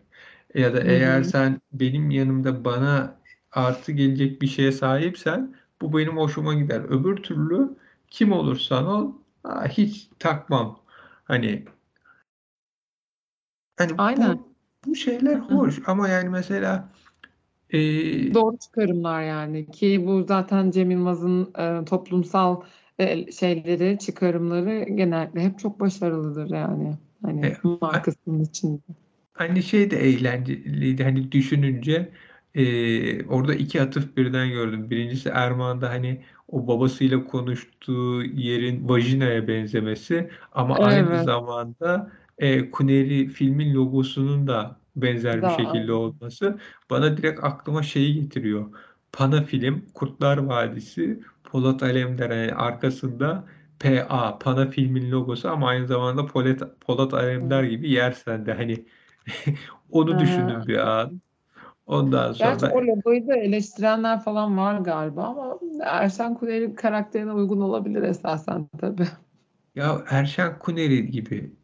Ya 0.55 0.75
da 0.75 0.81
Hı 0.85 0.85
eğer 0.85 1.23
sen 1.23 1.61
benim 1.73 2.11
yanımda 2.11 2.65
bana 2.65 3.21
artı 3.53 3.93
gelecek 3.93 4.43
bir 4.43 4.47
şeye 4.47 4.73
sahipsen 4.73 5.55
bu 5.81 5.99
benim 5.99 6.17
hoşuma 6.17 6.55
gider. 6.55 6.81
Öbür 6.81 7.17
türlü 7.17 7.77
kim 8.11 8.33
olursan 8.33 8.87
ol 8.87 9.13
aa, 9.45 9.69
hiç 9.69 10.09
takmam. 10.19 10.81
Hani 11.25 11.65
hani 13.77 13.93
Aynen. 13.99 14.39
bu 14.39 14.55
bu 14.87 14.95
şeyler 14.95 15.39
hoş 15.39 15.81
ama 15.87 16.09
yani 16.09 16.29
mesela 16.29 16.89
e, 17.73 18.35
Doğru 18.35 18.59
çıkarımlar 18.59 19.23
yani 19.23 19.71
ki 19.71 20.07
bu 20.07 20.25
zaten 20.29 20.71
Cem 20.71 20.91
Yılmaz'ın 20.91 21.55
e, 21.59 21.85
toplumsal 21.85 22.63
e, 22.99 23.33
şeyleri, 23.33 23.99
çıkarımları 23.99 24.85
genellikle 24.85 25.41
hep 25.41 25.59
çok 25.59 25.81
başarılıdır 25.81 26.51
yani. 26.51 26.99
Hani 27.23 27.47
e, 27.47 27.57
markasının 27.81 28.45
içinde. 28.45 28.81
Hani 29.33 29.63
şey 29.63 29.91
de 29.91 29.97
eğlenceliydi 29.97 31.05
hani 31.05 31.33
düşününce 31.33 32.13
e, 32.55 33.25
orada 33.27 33.55
iki 33.55 33.83
atıf 33.83 34.17
birden 34.17 34.49
gördüm. 34.51 34.91
Birincisi 34.91 35.29
Erman'da 35.29 35.91
hani 35.91 36.25
o 36.49 36.67
babasıyla 36.67 37.25
konuştuğu 37.25 38.23
yerin 38.25 38.89
vajinaya 38.89 39.49
benzemesi 39.49 40.31
ama 40.53 40.81
aynı 40.81 41.09
Evet. 41.15 41.25
zamanda 41.25 42.13
e, 42.39 42.71
Kuneri 42.71 43.29
filmin 43.29 43.75
logosunun 43.75 44.47
da 44.47 44.81
benzer 45.03 45.45
bir 45.45 45.51
şekilde 45.51 45.93
olması 45.93 46.59
bana 46.91 47.17
direkt 47.17 47.45
aklıma 47.45 47.83
şeyi 47.83 48.15
getiriyor. 48.23 48.75
Pana 49.13 49.43
film 49.43 49.87
Kurtlar 49.95 50.39
Vadisi 50.39 51.21
Polat 51.45 51.83
Alemdar 51.83 52.31
yani 52.31 52.55
arkasında 52.55 53.45
PA 53.81 54.39
Pana 54.39 54.71
filmin 54.71 55.11
logosu 55.11 55.49
ama 55.51 55.69
aynı 55.69 55.87
zamanda 55.87 56.27
Polat, 56.27 56.81
Polat 56.81 57.15
Alemdar 57.15 57.65
gibi 57.65 57.91
yer 57.91 58.13
sende 58.13 58.53
hani 58.55 58.87
Onu 59.91 60.11
Aha. 60.13 60.19
düşündüm 60.19 60.67
bir 60.67 60.79
an. 60.79 61.21
Ondan 61.87 62.33
Gerçi 62.39 62.61
sonra 62.61 62.75
o 62.75 62.87
logoyu 62.87 63.29
da 63.29 63.37
eleştirenler 63.37 64.21
falan 64.21 64.57
var 64.59 64.79
galiba 64.81 65.23
ama 65.25 65.59
Erşen 65.85 66.35
Kuneri 66.35 66.75
karakterine 66.75 67.33
uygun 67.33 67.61
olabilir 67.61 68.03
esasen 68.03 68.69
tabii. 68.81 69.09
ya 69.75 70.05
Erşen 70.11 70.59
Kuneri 70.59 71.11
gibi 71.11 71.57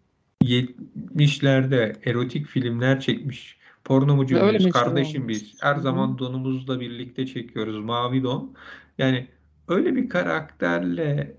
70'lerde 0.46 1.96
erotik 2.04 2.46
filmler 2.46 3.00
çekmiş. 3.00 3.58
Pornomucu 3.84 4.36
Ve 4.36 4.40
öyle 4.40 4.58
muyuz? 4.58 4.68
Kardeşim 4.68 5.22
olmuş. 5.22 5.28
biz. 5.28 5.54
Her 5.60 5.76
Hı 5.76 5.80
zaman 5.80 6.18
donumuzla 6.18 6.80
birlikte 6.80 7.26
çekiyoruz. 7.26 7.78
Mavi 7.84 8.22
don. 8.22 8.54
Yani 8.98 9.28
öyle 9.68 9.96
bir 9.96 10.08
karakterle 10.08 11.38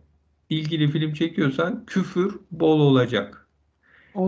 ilgili 0.49 0.87
film 0.87 1.13
çekiyorsan 1.13 1.85
küfür 1.85 2.39
bol 2.51 2.79
olacak. 2.79 3.49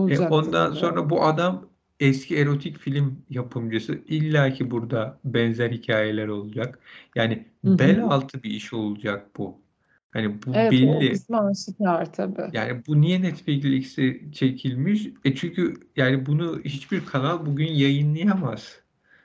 E, 0.08 0.20
ondan 0.20 0.74
tabii. 0.74 0.76
sonra 0.76 1.10
bu 1.10 1.24
adam 1.24 1.70
eski 2.00 2.36
erotik 2.36 2.78
film 2.78 3.26
yapımcısı. 3.30 4.00
İlla 4.08 4.52
ki 4.52 4.70
burada 4.70 5.20
benzer 5.24 5.70
hikayeler 5.70 6.28
olacak. 6.28 6.80
Yani 7.14 7.48
Hı 7.64 7.78
bel 7.78 8.04
altı 8.04 8.42
bir 8.42 8.50
iş 8.50 8.72
olacak 8.72 9.36
bu. 9.38 9.59
Hani 10.10 10.42
bu 10.46 10.54
Evet 10.54 10.72
belli. 10.72 11.12
kısmı 11.12 11.46
aşikar 11.46 12.12
tabii. 12.12 12.52
Yani 12.52 12.82
bu 12.86 13.00
niye 13.00 13.22
Netflix'e 13.22 14.32
çekilmiş? 14.32 15.06
E 15.24 15.34
çünkü 15.34 15.74
yani 15.96 16.26
bunu 16.26 16.60
hiçbir 16.64 17.06
kanal 17.06 17.46
bugün 17.46 17.66
yayınlayamaz. 17.72 18.80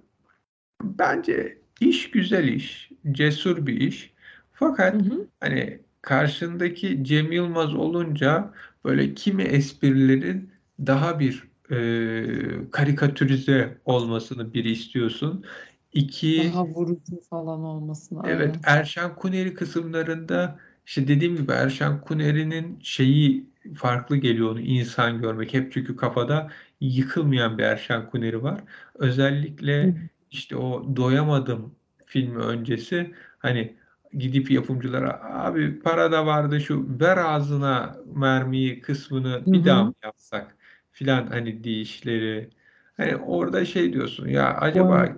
Bence 0.83 1.59
iş 1.81 2.11
güzel 2.11 2.49
iş, 2.49 2.91
cesur 3.13 3.67
bir 3.67 3.81
iş. 3.81 4.13
Hı 4.13 4.53
Fakat 4.53 4.95
hı. 4.99 5.29
hani 5.41 5.81
karşındaki 6.03 7.05
Cem 7.05 7.33
Yılmaz 7.33 7.75
olunca 7.75 8.55
böyle 8.85 9.15
kimi 9.15 9.43
esprilerin 9.43 10.51
daha 10.87 11.21
bir 11.21 11.45
e, 11.71 12.71
karikatürize 12.71 13.79
olmasını 13.85 14.55
bir 14.55 14.65
istiyorsun. 14.65 15.45
İki, 15.93 16.51
Daha 16.53 16.67
vurucu 16.67 17.21
falan 17.31 17.61
olmasın 17.61 18.23
Evet. 18.27 18.57
Erşan 18.67 19.15
Kuneri 19.15 19.55
kısımlarında 19.55 20.59
işte 20.87 21.09
dediğim 21.09 21.37
gibi 21.37 21.53
Erşan 21.53 22.01
Kuneri'nin 22.01 22.79
şeyi 22.83 23.47
farklı 23.75 24.17
geliyor 24.17 24.51
onu 24.51 24.61
insan 24.61 25.21
görmek. 25.21 25.55
Hep 25.55 25.73
çünkü 25.73 25.97
kafada 25.97 26.51
yıkılmayan 26.81 27.59
bir 27.59 27.63
Erşan 27.63 28.11
Kuneri 28.11 28.43
var. 28.43 28.61
Özellikle 28.95 29.95
işte 30.31 30.57
o 30.57 30.97
Doyamadım 30.97 31.75
filmi 32.07 32.39
öncesi 32.39 33.15
hani 33.39 33.77
gidip 34.13 34.51
yapımcılara 34.51 35.21
abi 35.23 35.81
para 35.81 36.13
da 36.13 36.27
vardı 36.27 36.61
şu 36.61 37.01
ver 37.01 37.17
ağzına 37.17 37.97
mermiyi 38.15 38.81
kısmını 38.81 39.43
bir 39.47 39.65
daha 39.65 39.85
mı 39.85 39.95
yapsak 40.05 40.57
filan 40.93 41.27
hani 41.27 41.65
deyişleri. 41.65 42.51
Hani 42.97 43.17
orada 43.17 43.65
şey 43.65 43.93
diyorsun 43.93 44.29
ya 44.29 44.55
acaba 44.57 45.09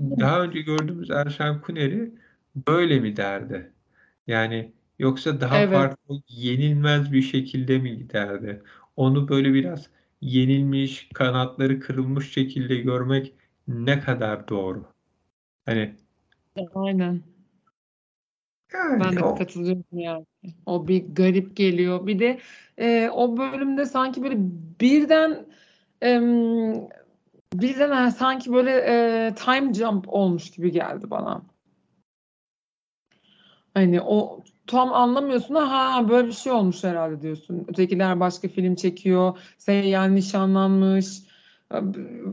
daha 0.00 0.42
önce 0.42 0.60
gördüğümüz 0.62 1.10
Erşen 1.10 1.60
Kuneri 1.60 2.14
böyle 2.68 3.00
mi 3.00 3.16
derdi? 3.16 3.72
Yani 4.26 4.72
yoksa 4.98 5.40
daha 5.40 5.62
Evet, 5.62 5.70
farklı 5.70 6.22
yenilmez 6.28 7.12
bir 7.12 7.22
şekilde 7.22 7.78
mi 7.78 7.98
giderdi? 7.98 8.62
Onu 8.96 9.28
böyle 9.28 9.54
biraz 9.54 9.90
yenilmiş, 10.20 11.08
kanatları 11.14 11.80
kırılmış 11.80 12.32
şekilde 12.32 12.76
görmek 12.76 13.34
ne 13.68 14.00
kadar 14.00 14.48
doğru? 14.48 14.86
Hani 15.66 15.96
aynen. 16.74 17.22
Ben 18.98 19.16
yani 19.16 19.18
de 19.18 19.22
o 19.22 19.34
katılıyorum 19.34 19.84
yani. 19.92 20.26
O 20.66 20.88
bir 20.88 21.04
garip 21.14 21.56
geliyor. 21.56 22.06
Bir 22.06 22.18
de 22.18 22.40
e, 22.78 23.08
o 23.12 23.36
bölümde 23.36 23.86
sanki 23.86 24.22
böyle 24.22 24.36
birden 24.80 25.46
em, 26.00 26.88
birden 27.60 27.90
ha, 27.90 28.10
sanki 28.10 28.52
böyle 28.52 28.70
e, 28.70 29.34
time 29.34 29.74
jump 29.74 30.04
olmuş 30.08 30.50
gibi 30.50 30.72
geldi 30.72 31.10
bana. 31.10 31.42
Hani 33.74 34.00
o 34.00 34.40
tam 34.66 34.92
anlamıyorsun 34.92 35.54
ha 35.54 36.08
böyle 36.08 36.28
bir 36.28 36.32
şey 36.32 36.52
olmuş 36.52 36.84
herhalde 36.84 37.22
diyorsun. 37.22 37.64
Ötekiler 37.68 38.20
başka 38.20 38.48
film 38.48 38.74
çekiyor. 38.74 39.38
Seyyan 39.58 40.14
nişanlanmış 40.14 41.22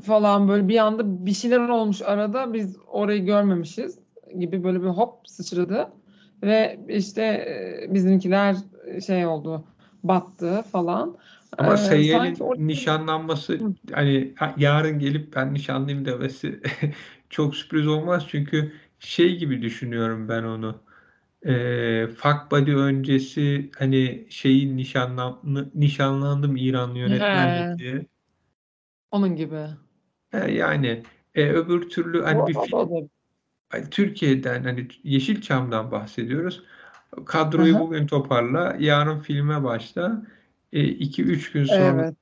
falan 0.03 0.47
böyle 0.47 0.67
bir 0.67 0.77
anda 0.77 1.25
bir 1.25 1.33
şeyler 1.33 1.69
olmuş 1.69 2.01
arada 2.01 2.53
biz 2.53 2.77
orayı 2.87 3.25
görmemişiz 3.25 3.99
gibi 4.39 4.63
böyle 4.63 4.81
bir 4.81 4.87
hop 4.87 5.27
sıçradı. 5.27 5.87
Ve 6.43 6.79
işte 6.87 7.47
bizimkiler 7.89 8.55
şey 9.05 9.25
oldu 9.25 9.63
battı 10.03 10.63
falan. 10.71 11.17
Ama 11.57 11.73
E, 11.73 11.77
sanki 11.77 12.17
Seyyel'in 12.17 12.35
orada 12.39 12.61
nişanlanması 12.67 13.53
Hı. 13.59 13.73
hani 13.93 14.33
ha- 14.37 14.55
yarın 14.57 14.99
gelip 14.99 15.35
ben 15.35 15.53
nişanlıyım 15.53 16.05
demesi 16.05 16.61
çok 17.29 17.55
sürpriz 17.55 17.87
olmaz 17.87 18.25
çünkü 18.29 18.73
şey 18.99 19.37
gibi 19.37 19.61
düşünüyorum 19.61 20.29
ben 20.29 20.43
onu. 20.43 20.83
E, 21.45 22.07
Fuck 22.07 22.51
Buddy 22.51 22.71
öncesi 22.75 23.71
hani 23.79 24.27
şeyin 24.29 24.77
nişanlan 24.77 25.41
nişanlandım 25.75 26.57
İranlı 26.57 26.99
yönetmenle 26.99 27.65
diye. 27.77 28.05
onun 29.11 29.35
gibi. 29.35 29.67
E, 30.33 30.37
yani 30.51 31.03
e, 31.35 31.49
öbür 31.49 31.89
türlü 31.89 32.21
hani 32.23 32.47
bir 32.47 32.53
o 32.53 32.59
film 32.59 33.09
Türkiye'den 33.91 34.63
hani 34.63 34.87
Yeşilçam'dan 35.03 35.91
bahsediyoruz. 35.91 36.63
Kadroyu 37.25 37.73
Aha, 37.73 37.79
bugün 37.79 38.07
toparla, 38.07 38.75
yarın 38.79 39.19
filme 39.19 39.63
başla. 39.63 40.23
2-3 40.71 41.51
gün 41.51 41.65
sonra 41.65 42.03
Evet. 42.03 42.15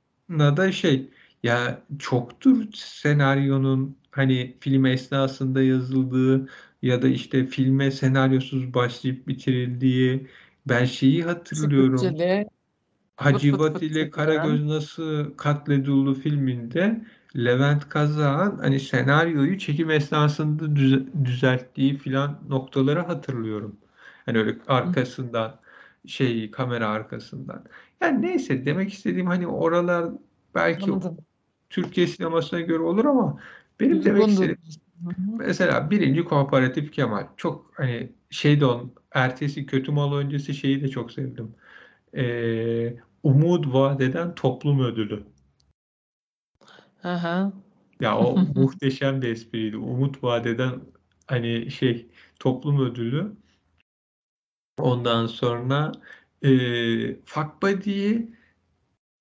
da 0.58 0.72
şey 0.72 1.10
ya 1.44 1.84
çoktur 2.00 2.66
senaryonun 2.74 3.98
hani 4.12 4.58
film 4.62 4.86
esnasında 4.86 5.62
yazıldığı 5.62 6.50
ya 6.82 7.02
da 7.02 7.08
işte 7.08 7.46
filme 7.46 7.92
senaryosuz 7.92 8.74
başlayıp 8.74 9.28
bitirildiği 9.28 10.28
Ben 10.66 10.86
şeyi 10.86 11.24
hatırlıyorum. 11.24 12.18
Hacivat 13.16 13.82
fıt 13.82 13.82
ile. 13.82 14.12
Karagöz 14.12 14.64
Nasıl 14.64 15.38
Katledildi 15.38 16.22
filminde 16.22 17.06
Levent 17.36 17.90
Kazak'ın 17.90 18.58
hani 18.60 18.80
senaryoyu 18.80 19.58
çekim 19.60 19.90
esnasında 19.92 20.66
düze- 20.76 21.26
düzelttiği 21.26 21.98
filan 21.98 22.40
noktaları 22.50 23.00
hatırlıyorum. 23.00 23.80
Hani 24.26 24.38
öyle 24.40 24.58
Hı, 24.84 24.96
arkasından 25.08 25.60
şey 26.08 26.52
kamera 26.52 26.90
arkasından. 26.90 27.66
Yani 28.02 28.22
neyse 28.22 28.66
demek 28.66 28.94
istediğim 28.94 29.28
hani 29.28 29.48
oralar 29.48 30.12
belki 30.56 30.92
Anladım. 30.92 31.18
Türkiye 31.70 32.08
sinemasına 32.08 32.62
göre 32.62 32.84
olur 32.84 33.06
ama 33.06 33.40
benim 33.80 34.06
demek 34.06 34.28
istediğim 34.28 34.58
mesela 35.38 35.92
birinci 35.92 36.24
Kooperatif 36.24 36.92
Kemal 36.92 37.28
çok 37.38 37.72
hani 37.74 38.12
şey 38.30 38.60
de 38.60 38.66
onun 38.66 38.94
ertesi 39.12 39.66
Kötü 39.66 39.92
Mal 39.92 40.14
öncesi 40.14 40.54
şeyi 40.54 40.82
de 40.82 40.88
çok 40.88 41.12
sevdim. 41.12 41.56
Ee, 42.16 42.94
Umut 43.24 43.74
Vadeden 43.74 44.36
Toplum 44.36 44.80
Ödülü. 44.80 45.24
Hı. 47.02 47.52
Ya 48.02 48.18
o 48.18 48.38
muhteşem 48.56 49.22
bir 49.22 49.28
espriydi. 49.28 49.78
Umut 49.78 50.24
Vadeden 50.24 50.82
hani 51.28 51.72
şey 51.72 52.08
toplum 52.40 52.80
ödülü. 52.80 53.32
Ondan 54.78 55.28
sonra 55.28 55.92
e, 56.44 56.50
Fuck 57.26 57.62
Buddy'yi 57.62 58.32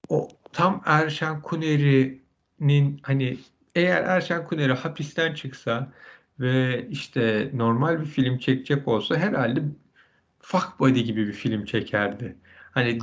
o 0.09 0.29
tam 0.53 0.83
Erşen 0.87 1.43
Kuneri'nin 1.43 3.01
hani 3.03 3.39
eğer 3.75 4.03
Erşen 4.03 4.45
Kuneri 4.45 4.73
hapisten 4.73 5.35
çıksa 5.35 5.93
ve 6.41 6.87
işte 6.91 7.51
normal 7.55 8.01
bir 8.01 8.07
film 8.07 8.39
çekecek 8.39 8.89
olsa 8.89 9.17
herhalde 9.17 9.63
Fuck 10.41 10.81
Buddy 10.81 11.01
gibi 11.01 11.27
bir 11.27 11.33
film 11.33 11.65
çekerdi. 11.65 12.37
Hani 12.71 13.01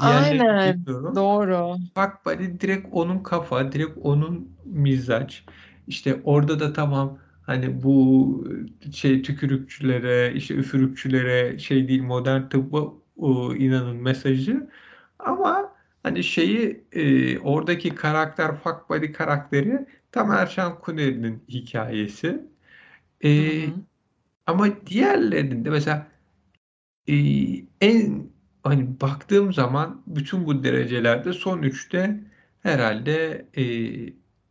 bilmiyorum. 0.76 1.16
Doğru. 1.16 1.76
Bak 1.96 2.26
Buddy 2.26 2.60
direkt 2.60 2.88
onun 2.92 3.20
kafa, 3.20 3.72
direkt 3.72 3.98
onun 4.02 4.50
mizaç. 4.66 5.44
İşte 5.88 6.22
orada 6.24 6.60
da 6.60 6.74
tamam 6.74 7.18
hani 7.42 7.84
bu 7.84 8.48
şey 8.94 9.22
tükürükçülere, 9.22 10.34
işte 10.34 10.54
üfürükçülere 10.54 11.60
şey 11.60 11.88
değil 11.88 12.04
modern 12.04 12.50
tıbba 12.50 12.94
o, 13.18 13.56
inanın 13.56 13.96
mesajı. 13.96 14.70
Ama 15.20 15.76
hani 16.04 16.24
şeyi 16.24 16.84
e, 16.92 17.40
oradaki 17.40 17.96
karakter 17.96 18.56
Fuck 18.56 18.90
Buddy 18.90 19.12
karakteri 19.12 19.86
tam 20.12 20.32
Erşan 20.32 20.80
Kuneri'nin 20.80 21.44
hikayesi. 21.50 22.46
E, 23.22 23.62
Hı 23.64 23.68
hı. 23.68 23.72
ama 24.46 24.86
diğerlerinde 24.86 25.70
mesela 25.70 26.08
e, 27.08 27.16
en 27.82 28.30
hani 28.64 29.02
baktığım 29.02 29.54
zaman 29.54 30.02
bütün 30.08 30.46
bu 30.46 30.64
derecelerde 30.64 31.34
son 31.34 31.62
üçte 31.62 32.20
herhalde 32.64 33.46
e, 33.58 33.64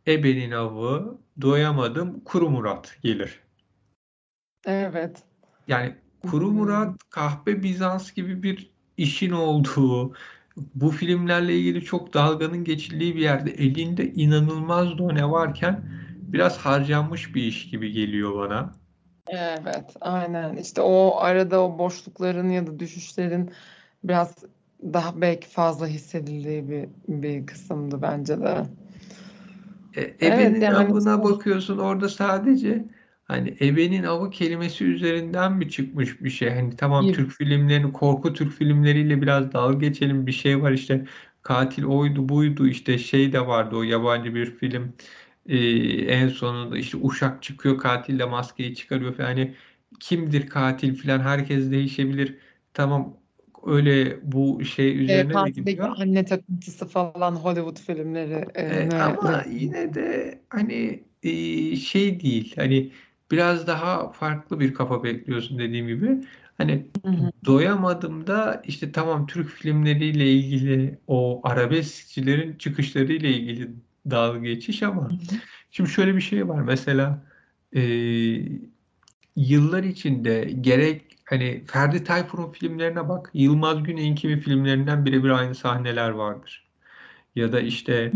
Ebe'nin 0.07 0.51
avı, 0.51 1.17
Doyamadım, 1.41 2.19
Kuru 2.19 2.49
Murat 2.49 2.97
gelir. 3.03 3.39
Evet. 4.65 5.23
Yani 5.67 5.95
Kuru. 6.31 6.51
Murat, 6.51 6.99
Kahpe 7.09 7.63
Bizans 7.63 8.13
gibi 8.13 8.43
bir 8.43 8.71
işin 8.97 9.31
olduğu, 9.31 10.13
bu 10.75 10.89
filmlerle 10.89 11.57
ilgili 11.57 11.85
çok 11.85 12.13
dalganın 12.13 12.63
geçildiği 12.63 13.15
bir 13.15 13.21
yerde 13.21 13.51
elinde 13.51 14.13
inanılmaz 14.13 14.97
done 14.97 15.31
varken 15.31 15.83
biraz 16.33 16.57
harcanmış 16.57 17.35
bir 17.35 17.43
iş 17.43 17.69
gibi 17.69 17.91
geliyor 17.91 18.35
bana. 18.39 18.73
Evet, 19.27 19.95
aynen. 20.01 20.55
İşte 20.55 20.81
o 20.81 21.17
arada 21.17 21.63
o 21.63 21.77
boşlukların 21.79 22.49
ya 22.49 22.67
da 22.67 22.79
düşüşlerin 22.79 23.51
biraz 24.03 24.35
daha 24.83 25.21
belki 25.21 25.47
fazla 25.47 25.87
hissedildiği 25.87 26.69
bir 26.69 26.89
bir 27.07 27.45
kısımdı 27.45 28.01
bence 28.01 28.39
de. 28.41 28.63
E, 29.95 30.01
Evet 30.01 30.61
yani 30.61 30.93
bakıyorsun 31.23 31.77
orada 31.77 32.09
sadece 32.09 32.85
hani 33.25 33.57
ebenin 33.61 34.03
avı 34.03 34.29
kelimesi 34.29 34.85
üzerinden 34.85 35.53
mi 35.53 35.69
çıkmış 35.69 36.21
bir 36.23 36.29
şey? 36.29 36.49
Hani 36.49 36.75
tamam 36.75 37.11
Türk 37.11 37.31
filmlerini 37.31 37.93
korku 37.93 38.33
Türk 38.33 38.53
filmleriyle 38.53 39.21
biraz 39.21 39.53
dalga 39.53 39.87
geçelim 39.87 40.27
bir 40.27 40.31
şey 40.31 40.61
var 40.61 40.71
işte 40.71 41.05
katil 41.41 41.83
oydu 41.85 42.29
buydu 42.29 42.67
işte 42.67 42.97
şey 42.97 43.33
de 43.33 43.47
vardı 43.47 43.75
o 43.75 43.83
yabancı 43.83 44.35
bir 44.35 44.45
film 44.57 44.93
E, 45.45 45.57
en 46.05 46.27
sonunda 46.27 46.77
işte 46.77 46.97
uşak 47.01 47.43
çıkıyor 47.43 47.77
katille 47.77 48.25
maskeyi 48.25 48.75
çıkarıyor 48.75 49.13
falan 49.15 49.27
hani 49.27 49.55
kimdir 49.99 50.47
katil 50.47 50.95
falan 51.03 51.19
herkes 51.19 51.71
değişebilir. 51.71 52.37
Tamam 52.73 53.17
öyle 53.65 54.19
bu 54.23 54.65
şey 54.65 55.05
e, 55.05 55.05
üzerine 55.05 55.43
de 55.43 55.49
tatildeki 55.49 55.71
gidiyor. 55.71 55.95
anne 55.97 56.25
takıntısı 56.25 56.87
falan 56.87 57.35
Hollywood 57.35 57.77
filmleri 57.77 58.45
e, 58.55 58.63
E, 58.69 58.89
ama 58.99 59.43
yine 59.51 59.93
de 59.93 60.39
hani 60.49 61.03
e, 61.23 61.75
şey 61.75 62.19
değil 62.19 62.53
hani 62.55 62.91
biraz 63.31 63.67
daha 63.67 64.11
farklı 64.11 64.59
bir 64.59 64.73
kafa 64.73 65.03
bekliyorsun 65.03 65.59
dediğim 65.59 65.87
gibi 65.87 66.21
hani 66.57 66.87
Hı 67.05 67.11
hı. 67.11 67.31
doyamadım 67.45 68.27
da 68.27 68.61
işte 68.65 68.91
tamam 68.91 69.27
Türk 69.27 69.49
filmleriyle 69.49 70.31
ilgili 70.31 70.99
o 71.07 71.41
arabeskçilerin 71.43 72.57
çıkışlarıyla 72.57 73.29
ilgili 73.29 73.71
dalga 74.09 74.39
geçiş 74.39 74.83
ama 74.83 75.09
hı. 75.09 75.17
şimdi 75.71 75.89
şöyle 75.89 76.15
bir 76.15 76.21
şey 76.21 76.47
var 76.47 76.61
mesela 76.61 77.25
e, 77.75 77.81
yıllar 79.35 79.83
içinde 79.83 80.43
gerek 80.61 81.17
hani 81.25 81.63
Ferdi 81.67 82.03
Tayfur'un 82.03 82.51
filmlerine 82.51 83.09
bak 83.09 83.31
Yılmaz 83.33 83.83
Güney'in 83.83 84.15
kimi 84.15 84.39
filmlerinden 84.39 85.05
birebir 85.05 85.29
aynı 85.29 85.55
sahneler 85.55 86.09
vardır. 86.09 86.67
Ya 87.35 87.51
da 87.51 87.59
işte. 87.61 88.13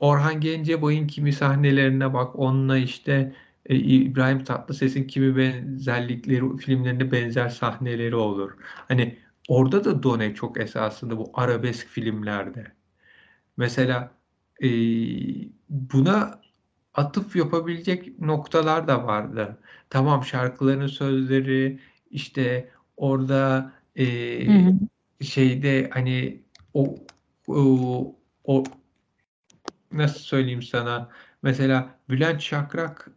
Orhan 0.00 0.40
Gencebay'ın 0.40 1.06
kimi 1.06 1.32
sahnelerine 1.32 2.14
bak. 2.14 2.38
Onunla 2.38 2.78
işte 2.78 3.34
e, 3.66 3.76
İbrahim 3.76 4.44
Tatlıses'in 4.44 5.04
kimi 5.04 5.36
benzerlikleri, 5.36 6.56
filmlerinde 6.56 7.12
benzer 7.12 7.48
sahneleri 7.48 8.16
olur. 8.16 8.52
Hani 8.62 9.18
orada 9.48 9.84
da 9.84 10.02
Done 10.02 10.34
çok 10.34 10.60
esasında 10.60 11.18
bu 11.18 11.30
arabesk 11.34 11.86
filmlerde. 11.86 12.72
Mesela 13.56 14.10
e, 14.62 14.68
buna 15.68 16.40
atıf 16.94 17.36
yapabilecek 17.36 18.20
noktalar 18.20 18.88
da 18.88 19.06
vardı. 19.06 19.58
Tamam 19.90 20.24
şarkıların 20.24 20.86
sözleri 20.86 21.80
işte 22.10 22.70
orada 22.96 23.72
e, 23.96 24.06
Hı 24.46 24.52
hı. 24.52 25.24
şeyde 25.24 25.90
hani 25.92 26.42
o, 26.74 26.96
o, 27.48 28.16
o 28.44 28.64
nasıl 29.92 30.20
söyleyeyim 30.20 30.62
sana 30.62 31.08
mesela 31.42 31.98
Bülent 32.08 32.40
Şakrak 32.40 33.10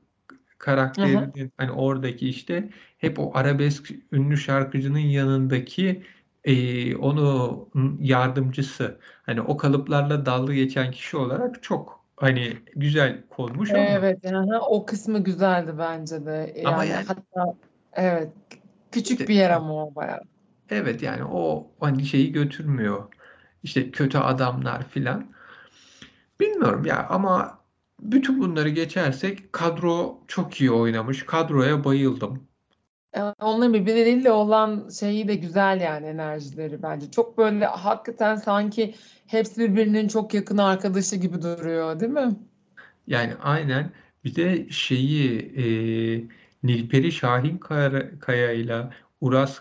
Karakterinin 0.58 1.52
hani 1.58 1.72
oradaki 1.72 2.30
işte 2.30 2.70
hep 2.98 3.20
o 3.20 3.32
arabesk 3.34 3.92
ünlü 4.12 4.38
şarkıcının 4.38 5.00
yanındaki 5.00 6.04
e, 6.44 6.96
onu 6.96 7.70
yardımcısı. 8.00 8.98
Hani 9.24 9.42
o 9.42 9.58
kalıplarla 9.58 10.26
dalga 10.26 10.54
geçen 10.54 10.92
kişi 10.92 11.18
olarak 11.18 11.64
çok 11.64 12.06
hani 12.16 12.58
güzel 12.76 13.24
konmuş 13.30 13.72
ama 13.72 13.84
Evet, 13.84 14.26
aha, 14.26 14.60
o 14.60 14.86
kısmı 14.86 15.24
güzeldi 15.24 15.72
bence 15.78 16.26
de. 16.26 16.54
ama 16.66 16.84
Yani 16.84 16.92
yani 16.92 17.06
hatta 17.08 17.54
evet 17.94 18.30
küçük 18.92 19.12
işte 19.20 19.28
bir 19.28 19.36
yer 19.36 19.50
ama 19.50 19.86
o 19.86 19.96
bayağı. 19.96 20.22
evet 20.70 21.04
yani 21.04 21.24
o 21.24 21.68
hani 21.80 22.06
şeyi 22.06 22.32
götürmüyor. 22.32 23.04
İşte 23.64 23.92
kötü 23.92 24.18
adamlar 24.18 24.88
filan. 24.90 25.26
Bilmiyorum 26.40 26.86
ya 26.86 27.08
ama 27.10 27.60
bütün 28.02 28.40
bunları 28.42 28.70
geçersek 28.70 29.54
kadro 29.54 30.24
çok 30.28 30.62
iyi 30.62 30.72
oynamış. 30.72 31.26
Kadroya 31.26 31.84
bayıldım. 31.84 32.48
E, 33.14 33.22
Onların 33.22 33.74
birbirleriyle 33.74 34.32
olan 34.32 34.90
şeyi 34.90 35.28
de 35.28 35.36
güzel 35.36 35.82
yani 35.82 36.06
enerjileri 36.06 36.82
bence. 36.84 37.12
Çok 37.12 37.38
böyle 37.38 37.66
hakikaten 37.66 38.36
sanki 38.36 38.96
hepsi 39.28 39.62
birbirinin 39.62 40.08
çok 40.08 40.34
yakın 40.34 40.58
arkadaşı 40.58 41.16
gibi 41.16 41.42
duruyor, 41.42 42.00
değil 42.00 42.12
mi? 42.12 42.36
Yani 43.08 43.36
aynen 43.36 43.92
bir 44.24 44.36
de 44.36 44.70
şeyi 44.70 45.40
e, 45.58 46.30
Nilperi 46.64 47.12
Şahinkaya 47.12 48.52
ile 48.52 48.90
Uras 49.22 49.60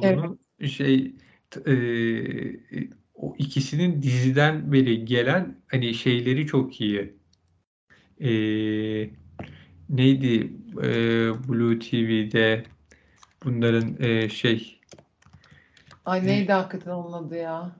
Evet. 0.00 0.24
Kaygılaroğlu'nun 0.24 0.40
şey 0.68 1.16
t- 1.50 1.60
e, 1.72 2.86
o 3.14 3.34
ikisinin 3.38 4.02
diziden 4.02 4.72
beri 4.72 5.04
gelen 5.04 5.62
hani 5.66 5.94
şeyleri 5.94 6.46
çok 6.46 6.80
iyi. 6.80 7.16
E, 8.22 8.30
neydi 9.88 10.52
e, 10.82 10.88
Blue 11.48 11.78
TV'de 11.78 12.64
bunların 13.44 14.02
e, 14.02 14.28
şey 14.28 14.80
Ay 16.04 16.26
neydi 16.26 16.52
hakikaten 16.52 16.90
onun 16.90 17.12
adı 17.12 17.36
ya? 17.36 17.76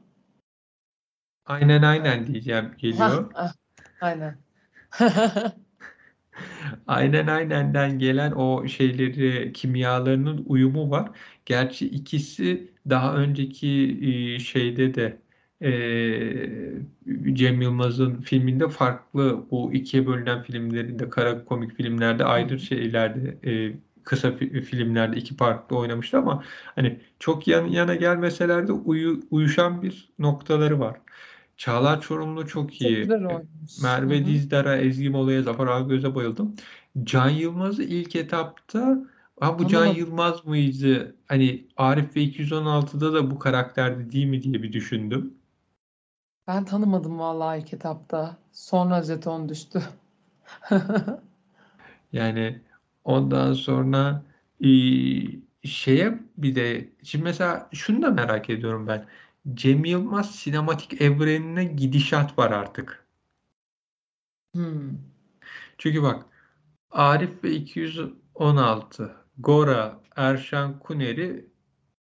Aynen 1.47 1.83
Ay. 1.83 1.89
aynen 1.99 2.27
diyeceğim 2.27 2.75
geliyor. 2.79 3.31
ah, 3.35 3.53
aynen. 4.01 4.39
Aynen 6.87 7.27
aynenden 7.27 7.99
gelen 7.99 8.33
o 8.33 8.69
şeyleri 8.69 9.53
kimyalarının 9.53 10.45
uyumu 10.47 10.91
var. 10.91 11.11
Gerçi 11.47 11.87
ikisi 11.87 12.73
daha 12.91 13.15
önceki 13.17 13.99
e, 14.03 14.39
şeyde 14.39 14.95
de 14.95 15.19
e, 15.63 15.73
Cem 17.33 17.63
Yılmaz'ın 17.63 18.21
filminde 18.21 18.69
farklı 18.69 19.47
bu 19.51 19.73
ikiye 19.73 20.07
bölünen 20.07 20.43
filmlerinde 20.43 21.11
kara 21.11 21.45
komik 21.45 21.77
filmlerde 21.77 22.25
ayrı 22.25 22.59
şeylerde 22.59 23.51
e, 23.51 23.75
kısa 24.05 24.33
filmlerde 24.37 25.17
iki 25.17 25.37
farklı 25.37 25.77
oynamıştı 25.77 26.19
ama 26.19 26.45
hani 26.75 27.01
çok 27.19 27.49
yan 27.49 27.67
yana 27.67 27.95
gelmeseler 27.95 28.69
de 28.69 28.73
uyu, 28.73 29.21
uyuşan 29.31 29.83
bir 29.83 30.13
noktaları 30.19 30.81
var. 30.81 30.97
Çağlar 31.57 32.01
Çorumlu 32.01 32.47
çok 32.47 32.81
iyi. 32.81 33.09
Çok. 33.09 33.43
Merve 33.83 34.19
Hı 34.19 34.23
hı. 34.23 34.27
Dizdar'a, 34.27 34.77
Ezgi 34.77 35.11
Mola'ya, 35.11 35.43
Zafer 35.43 35.67
Algöz'e 35.67 36.15
bayıldım. 36.15 36.55
Can 37.05 37.29
Yılmaz'ı 37.29 37.83
ilk 37.83 38.17
etapta 38.17 38.99
ha 39.41 39.59
bu 39.59 39.69
Can 39.69 39.81
Tanımadım. 39.81 40.01
Yılmaz 40.01 40.47
mıydı? 40.47 41.17
Hani 41.27 41.67
Arif 41.77 42.17
ve 42.17 42.21
216'da 42.21 43.13
da 43.13 43.31
bu 43.31 43.39
karakterdi 43.39 44.13
değil 44.13 44.27
mi 44.27 44.43
diye 44.43 44.63
bir 44.63 44.73
düşündüm. 44.73 45.35
Ben 46.53 46.65
tanımadım 46.65 47.19
vallahi 47.19 47.61
ilk 47.61 47.73
etapta. 47.73 48.37
Sonra 48.53 49.03
jeton 49.03 49.49
düştü. 49.49 49.83
Yani 52.13 52.61
ondan 53.05 53.53
sonra 53.53 54.23
e, 54.65 54.69
şeye 55.65 56.19
bir 56.37 56.55
de 56.55 56.89
şimdi 57.03 57.25
mesela 57.25 57.69
şunu 57.73 58.03
da 58.03 58.11
merak 58.11 58.51
ediyorum 58.51 58.87
ben. 58.87 59.07
Cem 59.55 59.85
Yılmaz 59.85 60.35
sinematik 60.35 61.03
evrenine 61.03 61.65
gidişat 61.65 62.39
var 62.39 62.51
artık. 62.51 63.07
Hmm. 64.55 64.99
Çünkü 65.79 66.03
bak 66.03 66.27
Arif 66.91 67.45
ve 67.45 67.53
216, 67.53 69.17
Gora, 69.39 70.01
Erşan 70.17 70.79
Kuneri 70.79 71.47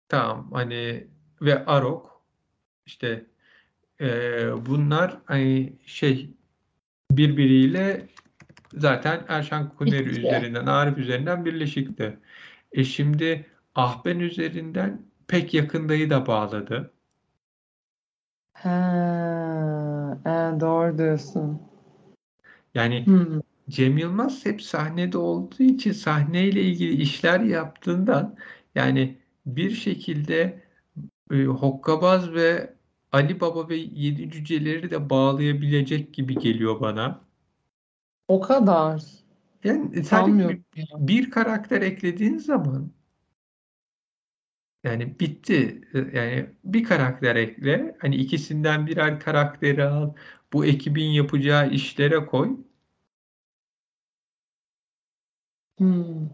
tamam 0.09 0.51
hani 0.51 1.07
ve 1.41 1.65
Arok 1.65 2.23
işte 2.85 3.32
e, 4.03 4.65
bunlar 4.65 5.17
hani 5.25 5.73
şey 5.85 6.29
birbiriyle 7.11 8.07
zaten 8.73 9.25
Erşan 9.27 9.69
Kuneri 9.77 10.11
içe. 10.11 10.21
üzerinden, 10.21 10.65
Arif 10.65 10.97
üzerinden 10.97 11.45
birleşikti. 11.45 12.17
E 12.71 12.83
şimdi 12.83 13.45
Ahben 13.75 14.19
üzerinden 14.19 15.01
pek 15.27 15.53
yakındayı 15.53 16.09
da 16.09 16.27
bağladı. 16.27 16.93
Ha, 18.53 20.17
e, 20.25 20.59
doğru 20.59 20.97
diyorsun. 20.97 21.61
Yani 22.75 23.05
Hmm. 23.05 23.41
Cem 23.69 23.97
Yılmaz 23.97 24.45
hep 24.45 24.61
sahnede 24.61 25.17
olduğu 25.17 25.63
için 25.63 25.91
sahneyle 25.91 26.61
ilgili 26.61 27.01
işler 27.01 27.39
yaptığından 27.39 28.35
yani 28.75 29.17
bir 29.45 29.71
şekilde 29.71 30.63
e, 31.31 31.43
Hokkabaz 31.43 32.33
ve 32.33 32.73
Ali 33.13 33.39
Baba 33.41 33.69
ve 33.69 33.75
Yedi 33.75 34.31
Cüceleri 34.31 34.91
de 34.91 35.09
bağlayabilecek 35.09 36.13
gibi 36.13 36.39
geliyor 36.39 36.81
bana. 36.81 37.21
O 38.27 38.41
kadar. 38.41 39.03
Yani 39.63 40.03
sadece 40.03 40.49
bir, 40.49 40.61
bir 40.97 41.29
karakter 41.29 41.81
eklediğin 41.81 42.37
zaman 42.37 42.91
yani 44.83 45.19
bitti. 45.19 45.81
Yani 46.13 46.49
bir 46.63 46.83
karakter 46.83 47.35
ekle. 47.35 47.95
Hani 47.99 48.15
ikisinden 48.15 48.87
birer 48.87 49.19
karakteri 49.19 49.83
al. 49.83 50.13
Bu 50.53 50.65
ekibin 50.65 51.09
yapacağı 51.09 51.69
işlere 51.69 52.25
koy. 52.25 52.57
Hmm. 55.77 56.29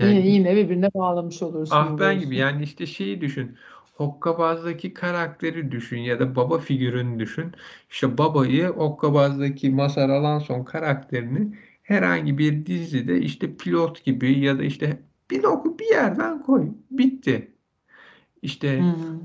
Yine 0.00 0.14
Yani 0.14 0.26
yine 0.26 0.56
birbirine 0.56 0.90
bağlamış 0.94 1.42
olursun 1.42 1.76
Ah 1.76 1.98
ben 1.98 2.20
gibi 2.20 2.36
yani 2.36 2.62
işte 2.62 2.86
şeyi 2.86 3.20
düşün. 3.20 3.56
Hokkabaz'daki 3.96 4.94
karakteri 4.94 5.70
düşün 5.70 5.98
ya 5.98 6.20
da 6.20 6.36
baba 6.36 6.58
figürünü 6.58 7.18
düşün. 7.18 7.52
İşte 7.90 8.18
babayı 8.18 8.66
Hokkabaz'daki 8.66 9.70
Mazhar 9.70 10.08
Alanson 10.08 10.64
karakterini 10.64 11.56
herhangi 11.82 12.38
bir 12.38 12.66
dizide 12.66 13.18
işte 13.18 13.56
pilot 13.56 14.04
gibi 14.04 14.38
ya 14.40 14.58
da 14.58 14.62
işte 14.62 15.02
bir 15.30 15.44
oku 15.44 15.78
bir 15.78 15.86
yerden 15.86 16.42
koy. 16.42 16.68
Bitti. 16.90 17.52
İşte 18.42 18.78
Hmm. 18.78 19.20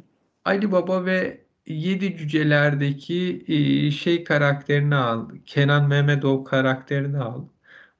Ali 0.45 0.71
Baba 0.71 1.05
ve 1.05 1.41
Yedi 1.67 2.17
Cüceler'deki 2.17 3.45
e, 3.47 3.91
şey 3.91 4.23
karakterini 4.23 4.95
al. 4.95 5.29
Kenan 5.45 5.87
Mehmetov 5.87 6.43
karakterini 6.43 7.17
al. 7.17 7.45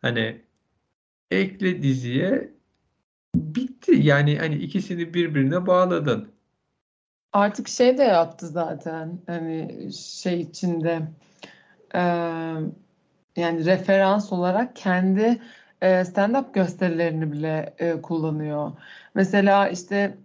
Hani 0.02 0.42
ekle 1.32 1.84
diziye 1.84 2.54
bitti. 3.36 3.92
Yani 3.92 4.38
hani 4.38 4.56
ikisini 4.56 5.14
birbirine 5.14 5.68
bağladın. 5.68 6.32
Artık 7.34 7.68
şey 7.68 7.98
de 7.98 8.04
yaptı 8.04 8.48
zaten. 8.48 9.20
Hani 9.28 9.90
şey 9.94 10.42
içinde 10.42 11.02
e, 11.96 12.00
yani 13.36 13.66
referans 13.66 14.32
olarak 14.34 14.76
kendi 14.76 15.42
e, 15.82 15.88
stand-up 16.06 16.54
gösterilerini 16.54 17.32
bile 17.32 17.76
e, 17.80 18.02
kullanıyor. 18.02 18.72
Mesela 19.16 19.70
işte 19.70 20.18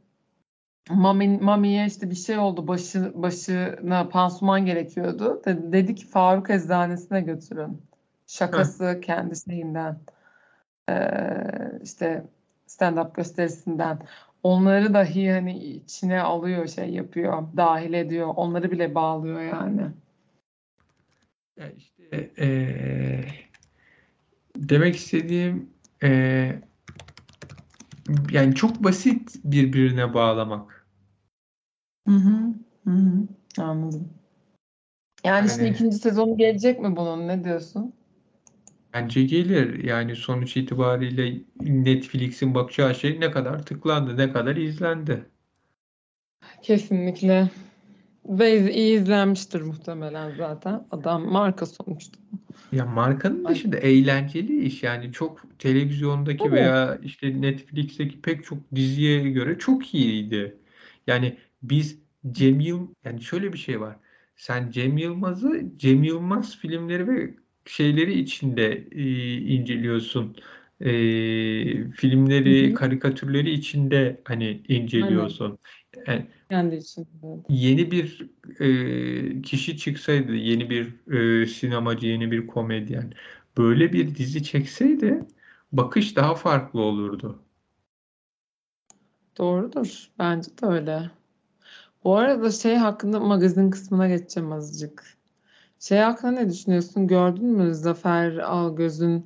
Mami, 0.91 1.29
Mami'ye 1.39 1.87
işte 1.87 2.11
bir 2.11 2.15
şey 2.15 2.39
oldu. 2.39 2.69
Başı, 2.69 3.13
başına 3.15 4.09
pansuman 4.09 4.67
gerekiyordu. 4.67 5.43
De- 5.45 5.73
dedi 5.73 5.95
ki 5.95 6.07
Faruk 6.07 6.51
Eczacısı'na 6.51 7.21
götürün. 7.21 7.83
Şakası 8.27 9.01
kendi 9.05 9.35
şeyinden. 9.37 10.01
e, 10.89 10.95
işte 11.83 12.25
stand-up 12.67 13.15
gösterisinden. 13.15 13.99
Onları 14.47 14.95
dahi 14.95 15.31
hani 15.31 15.59
içine 15.59 16.21
alıyor, 16.21 16.67
şey 16.69 16.91
yapıyor, 16.91 17.43
dahil 17.57 17.93
ediyor. 17.93 18.27
Onları 18.37 18.71
bile 18.71 18.95
bağlıyor 18.95 19.41
yani. 19.41 19.83
Ya 21.57 21.71
işte 21.71 22.31
eee, 22.39 23.25
demek 24.57 24.97
istediğim 24.97 25.71
eee, 26.03 26.63
yani 28.31 28.55
çok 28.55 28.85
basit 28.85 29.35
birbirine 29.45 30.15
bağlamak. 30.15 30.87
Hı 32.09 32.15
hı, 32.15 32.55
hı 32.85 32.91
hı. 32.91 33.27
Anladım. 33.59 34.09
Yani 35.25 35.49
şimdi 35.49 35.65
Yani 35.65 35.75
ikinci 35.75 35.97
sezonu 35.97 36.37
gelecek 36.37 36.81
mi 36.81 36.97
bunun? 36.97 37.29
Ne 37.29 37.45
diyorsun? 37.45 37.96
Bence 38.95 39.23
gelir. 39.23 39.85
Yani 39.85 40.17
sonuç 40.17 40.57
itibariyle 40.57 41.43
Netflix'in 41.61 42.55
bakacağı 42.55 42.95
şey 42.95 43.21
ne 43.21 43.31
kadar 43.31 43.67
tıklandı, 43.67 44.17
ne 44.17 44.33
kadar 44.33 44.57
izlendi. 44.57 45.27
Kesinlikle. 46.63 47.51
Ve 48.29 48.73
iyi 48.73 49.01
izlenmiştir 49.01 49.61
muhtemelen 49.61 50.35
zaten. 50.37 50.87
Adam 50.91 51.33
marka 51.33 51.67
sonuçta. 51.67 52.19
Ya 52.73 52.87
markanın 52.87 53.45
Ay, 53.45 53.55
dışında 53.55 53.77
eğlenceli 53.77 54.63
iş 54.65 54.83
yani 54.83 55.13
çok 55.13 55.59
televizyondaki 55.59 56.45
tabii. 56.45 56.53
veya 56.53 56.99
işte 57.03 57.41
Netflix'teki 57.41 58.21
pek 58.21 58.45
çok 58.45 58.59
diziye 58.75 59.31
göre 59.31 59.59
çok 59.59 59.95
iyiydi. 59.95 60.57
Yani 61.07 61.37
biz 61.63 61.99
Cem 62.33 62.61
Yıl 62.61 62.89
yani 63.05 63.23
şöyle 63.23 63.53
bir 63.53 63.59
şey 63.59 63.81
var. 63.81 63.97
Sen 64.37 64.71
Cem 64.71 64.99
Yılmaz'ı 64.99 65.65
Cem 65.77 66.03
Yılmaz 66.03 66.57
filmleri 66.59 67.09
ve 67.09 67.35
şeyleri 67.67 68.21
içinde 68.21 68.89
e, 68.93 69.35
inceliyorsun. 69.39 70.37
E, 70.81 70.89
Hı 71.83 71.91
filmleri, 71.93 72.73
hı. 72.73 72.75
karikatürleri 72.75 73.51
içinde 73.51 74.21
hani 74.25 74.63
inceliyorsun. 74.69 75.59
Yani 76.07 76.27
Kendi 76.51 76.77
içinde. 76.77 77.45
yeni 77.49 77.91
bir 77.91 78.31
e, 79.39 79.43
kişi 79.43 79.77
çıksaydı, 79.79 80.35
yeni 80.35 80.71
bir 80.71 81.13
e, 81.43 81.47
sinemacı, 81.47 82.07
yeni 82.07 82.31
bir 82.31 82.47
komedyen, 82.47 83.13
böyle 83.59 83.93
bir 83.93 84.15
dizi 84.15 84.43
çekseydi 84.43 85.25
bakış 85.73 86.17
daha 86.17 86.35
farklı 86.35 86.81
olurdu. 86.81 87.43
Doğrudur. 89.39 90.11
Bence 90.19 90.51
de 90.63 90.67
öyle. 90.67 91.11
Bu 92.05 92.17
arada 92.19 92.51
şey 92.53 92.77
hakkında 92.77 93.21
magazin 93.21 93.71
kısmına 93.71 94.09
geçeceğim 94.09 94.53
azıcık. 94.53 95.16
Şey 95.81 95.99
hakkında 95.99 96.31
ne 96.31 96.51
düşünüyorsun? 96.51 97.07
Gördün 97.07 97.47
mü 97.47 97.75
Zafer 97.75 98.37
Algöz'ün 98.37 99.25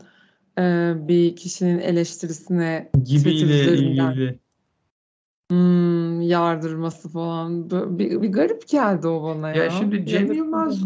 e, 0.58 0.94
bir 1.08 1.36
kişinin 1.36 1.78
eleştirisine 1.78 2.90
Gibiyle 3.04 3.64
ilgili. 3.72 4.38
hmm, 5.50 6.20
yardırması 6.20 7.08
falan. 7.08 7.70
Bir, 7.98 8.22
bir 8.22 8.32
garip 8.32 8.68
geldi 8.68 9.08
o 9.08 9.22
bana 9.22 9.50
Ya 9.54 9.64
ya. 9.64 9.70
şimdi 9.70 10.06
Cem 10.06 10.32
Yılmaz 10.32 10.82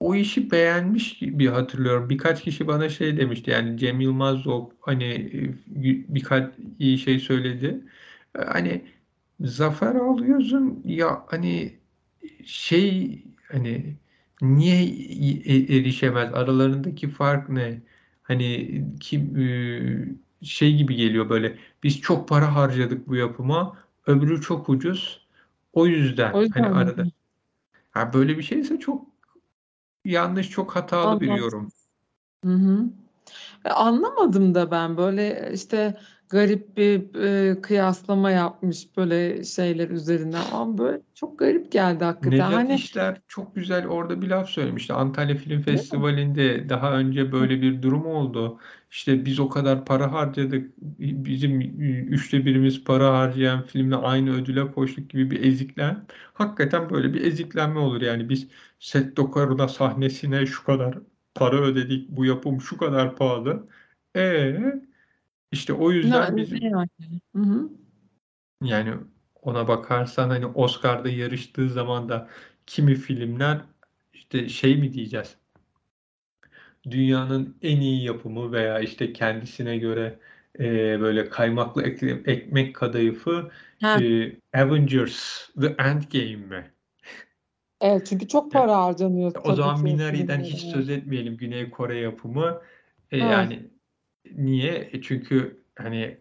o 0.00 0.14
işi 0.14 0.50
beğenmiş 0.50 1.18
gibi 1.18 1.48
hatırlıyorum. 1.48 2.10
Birkaç 2.10 2.42
kişi 2.42 2.66
bana 2.68 2.88
şey 2.88 3.16
demişti. 3.18 3.50
Yani 3.50 3.78
Cem 3.78 4.00
Yılmaz 4.00 4.46
o 4.46 4.70
hani 4.80 5.04
e, 5.04 6.14
birkaç 6.14 6.54
iyi 6.78 6.98
şey 6.98 7.18
söyledi. 7.18 7.84
E, 8.38 8.38
Hani 8.44 8.84
Zafer 9.40 9.94
Algöz'ün 9.94 10.82
ya 10.84 11.24
hani 11.28 11.78
şey 12.44 13.24
hani 13.52 13.96
niye 14.44 14.84
erişemez? 15.78 16.34
Aralarındaki 16.34 17.08
fark 17.10 17.48
ne? 17.48 17.82
Hani 18.22 18.84
kim 19.00 19.36
e, 20.42 20.46
şey 20.46 20.76
gibi 20.76 20.96
geliyor 20.96 21.28
böyle 21.28 21.58
biz 21.82 22.00
çok 22.00 22.28
para 22.28 22.54
harcadık 22.54 23.08
bu 23.08 23.16
yapıma 23.16 23.78
öbürü 24.06 24.40
çok 24.40 24.68
ucuz 24.68 25.26
O 25.72 25.86
yüzden 25.86 26.32
O 26.32 26.40
hani 26.40 26.44
yüzden 26.44 26.72
arada 26.72 27.02
mi? 27.04 27.12
ha 27.90 28.12
böyle 28.12 28.38
bir 28.38 28.42
şeyse 28.42 28.80
çok 28.80 29.06
yanlış, 30.04 30.50
çok 30.50 30.76
hatalı 30.76 31.20
bir 31.20 31.30
yorum. 31.32 31.72
Hı 32.44 32.50
hı. 32.54 32.84
E, 33.64 33.70
anlamadım 33.70 34.54
da 34.54 34.70
ben 34.70 34.96
böyle 34.96 35.50
işte 35.54 36.00
garip 36.28 36.76
bir 36.76 37.14
e, 37.14 37.60
kıyaslama 37.60 38.30
yapmış 38.30 38.96
böyle 38.96 39.44
şeyler 39.44 39.90
üzerinden 39.90 40.42
ama 40.52 40.78
böyle 40.78 41.00
çok 41.14 41.38
garip 41.38 41.72
geldi 41.72 42.04
hakikaten. 42.04 42.38
Necat 42.38 42.52
Hani 42.52 42.74
İşler 42.74 43.20
çok 43.28 43.54
güzel 43.54 43.86
orada 43.86 44.22
bir 44.22 44.28
laf 44.28 44.48
söylemişti. 44.48 44.92
Antalya 44.92 45.36
Film? 45.36 45.62
Festivali'nde 45.62 46.68
daha 46.68 46.92
önce 46.92 47.32
böyle 47.32 47.62
bir 47.62 47.82
durum 47.82 48.06
oldu. 48.06 48.58
İşte 48.90 49.24
biz 49.24 49.40
o 49.40 49.48
kadar 49.48 49.84
para 49.84 50.12
harcadık. 50.12 50.72
Bizim 50.98 51.60
üçte 52.12 52.46
birimiz 52.46 52.84
para 52.84 53.18
harcayan 53.18 53.62
filmle 53.62 53.96
aynı 53.96 54.30
ödüle 54.30 54.72
koştuk 54.72 55.10
gibi 55.10 55.30
bir 55.30 55.44
eziklen. 55.44 56.06
Hakikaten 56.34 56.90
böyle 56.90 57.14
bir 57.14 57.24
eziklenme 57.26 57.78
olur. 57.78 58.00
Yani 58.02 58.28
biz 58.28 58.48
set 58.78 59.16
dokarına 59.16 59.68
sahnesine 59.68 60.46
şu 60.46 60.64
kadar 60.64 60.98
para 61.34 61.56
ödedik. 61.60 62.08
Bu 62.08 62.24
yapım 62.24 62.60
şu 62.60 62.76
kadar 62.76 63.16
pahalı. 63.16 63.68
E 64.16 64.54
işte 65.54 65.72
o 65.72 65.90
yüzden 65.90 66.36
ne 66.36 66.36
bizim 66.36 66.62
yani? 66.62 66.88
Hı 67.36 67.42
hı. 67.42 67.70
yani 68.62 68.94
ona 69.42 69.68
bakarsan 69.68 70.28
hani 70.30 70.46
Oscar'da 70.46 71.08
yarıştığı 71.08 71.68
zaman 71.70 72.08
da 72.08 72.28
kimi 72.66 72.94
filmler 72.94 73.60
işte 74.12 74.48
şey 74.48 74.76
mi 74.76 74.92
diyeceğiz? 74.92 75.36
Dünyanın 76.90 77.56
en 77.62 77.80
iyi 77.80 78.04
yapımı 78.04 78.52
veya 78.52 78.80
işte 78.80 79.12
kendisine 79.12 79.78
göre 79.78 80.18
e, 80.58 81.00
böyle 81.00 81.28
kaymaklı 81.28 81.82
ekmek 82.26 82.76
kadayıfı 82.76 83.50
e, 83.94 84.32
Avengers 84.54 85.48
The 85.60 85.66
Endgame 85.66 86.36
mi? 86.36 86.70
evet 87.80 88.06
çünkü 88.06 88.28
çok 88.28 88.44
Yani, 88.44 88.52
para 88.52 88.82
harcanıyor 88.84 89.32
o 89.44 89.54
zaman 89.54 89.82
Minari'den 89.82 90.40
hiç 90.40 90.60
söz 90.60 90.90
etmeyelim 90.90 91.36
Güney 91.36 91.70
Kore 91.70 91.98
yapımı. 91.98 92.62
E, 93.12 93.18
Heh, 93.18 93.24
yani 93.30 93.70
niye? 94.32 94.90
E, 94.92 95.02
çünkü 95.02 95.60
hani 95.78 96.18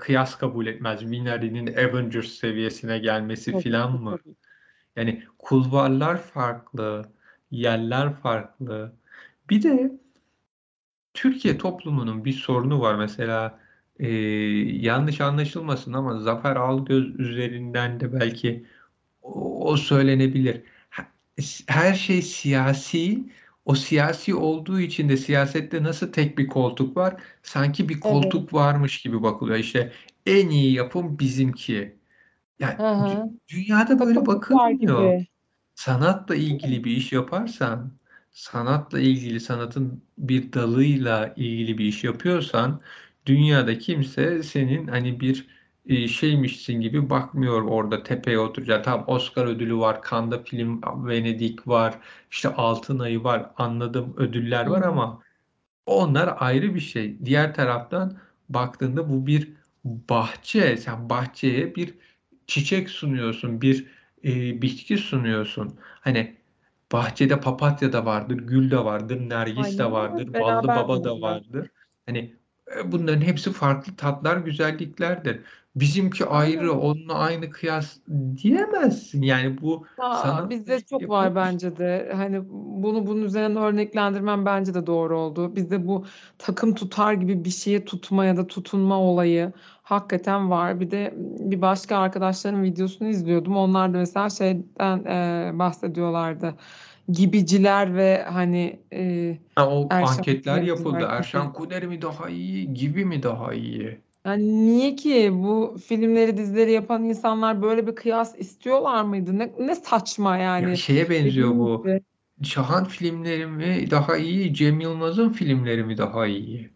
kıyas 0.00 0.38
kabul 0.38 0.66
etmez. 0.66 1.02
Minari'nin 1.02 1.66
Avengers 1.66 2.28
seviyesine 2.28 2.98
gelmesi 2.98 3.52
tabii 3.52 3.62
filan 3.62 4.02
mı? 4.02 4.18
tabii. 4.24 4.34
Yani 4.96 5.22
kulvarlar 5.38 6.22
farklı, 6.22 7.12
yerler 7.50 8.14
farklı. 8.14 8.92
Bir 9.50 9.62
de 9.62 9.92
Türkiye 11.14 11.58
toplumunun 11.58 12.24
bir 12.24 12.32
sorunu 12.32 12.80
var. 12.80 12.94
Mesela 12.94 13.60
e, 13.98 14.08
yanlış 14.80 15.20
anlaşılmasın 15.20 15.92
ama 15.92 16.20
Zafer 16.20 16.56
Algöz 16.56 17.20
üzerinden 17.20 18.00
de 18.00 18.12
belki 18.12 18.66
o, 19.22 19.70
o 19.70 19.76
söylenebilir. 19.76 20.62
Her 21.66 21.94
şey 21.94 22.22
siyasi. 22.22 23.32
O 23.68 23.74
siyasi 23.74 24.34
olduğu 24.34 24.80
için 24.80 25.08
de 25.08 25.16
siyasette 25.16 25.82
nasıl 25.82 26.12
tek 26.12 26.38
bir 26.38 26.48
koltuk 26.48 26.96
var? 26.96 27.22
Sanki 27.42 27.88
bir 27.88 27.94
Evet. 27.94 28.02
koltuk 28.02 28.54
varmış 28.54 29.02
gibi 29.02 29.22
bakılıyor. 29.22 29.58
İşte 29.58 29.92
en 30.26 30.50
iyi 30.50 30.74
yapım 30.74 31.18
bizimki. 31.18 31.98
Yani 32.60 32.74
hı. 32.78 33.30
dünyada 33.48 34.00
böyle 34.00 34.26
bakılmıyor. 34.26 35.24
Sanatla 35.74 36.36
ilgili 36.36 36.84
bir 36.84 36.90
iş 36.96 37.12
yaparsan, 37.12 37.92
sanatla 38.32 39.00
ilgili, 39.00 39.40
sanatın 39.40 40.04
bir 40.18 40.52
dalıyla 40.52 41.34
ilgili 41.36 41.78
bir 41.78 41.84
iş 41.84 42.04
yapıyorsan, 42.04 42.82
dünyada 43.26 43.78
kimse 43.78 44.42
senin 44.42 44.88
hani 44.88 45.20
bir 45.20 45.57
şeymişsin 46.08 46.80
gibi 46.80 47.10
bakmıyor 47.10 47.62
orada 47.62 48.02
tepeye 48.02 48.38
oturacak. 48.38 48.84
Tamam 48.84 49.04
Oscar 49.08 49.46
ödülü 49.46 49.76
var, 49.78 50.00
Cannes 50.10 50.44
Film 50.44 50.80
Venedik 51.08 51.68
var, 51.68 51.94
işte 52.30 52.48
Altın 52.48 52.98
Ayı 52.98 53.24
var, 53.24 53.50
anladım 53.56 54.14
ödüller 54.16 54.66
var 54.66 54.82
ama 54.82 55.22
onlar 55.86 56.36
ayrı 56.38 56.74
bir 56.74 56.80
şey. 56.80 57.24
Diğer 57.24 57.54
taraftan 57.54 58.18
baktığında 58.48 59.10
bu 59.10 59.26
bir 59.26 59.52
bahçe. 59.84 60.76
Sen 60.76 61.10
bahçeye 61.10 61.74
bir 61.74 61.94
çiçek 62.46 62.90
sunuyorsun, 62.90 63.60
bir 63.60 63.86
e, 64.24 64.62
bitki 64.62 64.98
sunuyorsun. 64.98 65.78
Hani 65.80 66.36
bahçede 66.92 67.40
papatya 67.40 67.92
da 67.92 68.04
vardır, 68.06 68.36
gül 68.36 68.70
de 68.70 68.78
vardır, 68.84 69.30
nergis 69.30 69.78
de 69.78 69.84
Aynen 69.84 69.92
vardır, 69.92 70.40
ballı 70.40 70.68
baba 70.68 71.04
da 71.04 71.20
vardır. 71.20 71.70
Hani 72.06 72.36
e, 72.76 72.92
bunların 72.92 73.20
hepsi 73.20 73.52
farklı 73.52 73.96
tatlar, 73.96 74.36
güzelliklerdir. 74.36 75.40
Bizimki 75.80 76.24
ayrı, 76.24 76.72
onunla 76.72 77.14
aynı 77.14 77.50
kıyas 77.50 77.96
diyemezsin. 78.42 79.22
Yani 79.22 79.60
bu 79.60 79.86
Aa, 79.98 80.50
bizde 80.50 80.80
çok 80.80 81.08
var 81.08 81.34
bir 81.34 81.40
şey. 81.40 81.44
bence 81.44 81.76
de. 81.76 82.12
Hani 82.16 82.40
bunu 82.82 83.06
bunun 83.06 83.22
üzerinden 83.22 83.62
örneklendirmem 83.62 84.46
bence 84.46 84.74
de 84.74 84.86
doğru 84.86 85.18
oldu. 85.18 85.56
Bizde 85.56 85.86
bu 85.86 86.04
takım 86.38 86.74
tutar 86.74 87.12
gibi 87.12 87.44
bir 87.44 87.50
şeye 87.50 87.84
tutma 87.84 88.24
ya 88.24 88.36
da 88.36 88.46
tutunma 88.46 89.00
olayı 89.00 89.52
hakikaten 89.82 90.50
var. 90.50 90.80
Bir 90.80 90.90
de 90.90 91.14
bir 91.38 91.60
başka 91.60 91.96
arkadaşların 91.98 92.62
videosunu 92.62 93.08
izliyordum. 93.08 93.56
Onlar 93.56 93.94
da 93.94 93.98
mesela 93.98 94.30
şeyden 94.30 95.04
e, 95.04 95.58
bahsediyorlardı. 95.58 96.54
Gibiciler 97.08 97.94
ve 97.96 98.22
hani 98.22 98.80
e, 98.92 99.38
Ha, 99.54 99.68
o 99.70 99.86
Erşan 99.90 100.12
anketler 100.12 100.62
yapıldı. 100.62 101.06
Erşan 101.10 101.52
Kuneri 101.52 101.86
mi 101.86 102.02
daha 102.02 102.28
iyi, 102.28 102.74
gibi 102.74 103.04
mi 103.04 103.22
daha 103.22 103.54
iyi? 103.54 104.07
Yani 104.28 104.66
niye 104.66 104.96
ki 104.96 105.30
bu 105.32 105.76
filmleri, 105.86 106.36
dizileri 106.36 106.72
yapan 106.72 107.04
insanlar 107.04 107.62
böyle 107.62 107.86
bir 107.86 107.94
kıyas 107.94 108.34
istiyorlar 108.38 109.04
mıydı? 109.04 109.38
Ne, 109.38 109.52
ne 109.58 109.74
saçma 109.74 110.36
Ya 110.36 110.42
yani. 110.42 110.76
şeye 110.76 111.10
benziyor 111.10 111.50
bu. 111.50 111.86
Şahan 112.42 112.84
filmleri 112.84 113.46
mi 113.46 113.90
daha 113.90 114.16
iyi, 114.16 114.54
Cem 114.54 114.80
Yılmaz'ın 114.80 115.30
filmleri 115.32 115.84
mi 115.84 115.98
daha 115.98 116.26
iyi? 116.26 116.70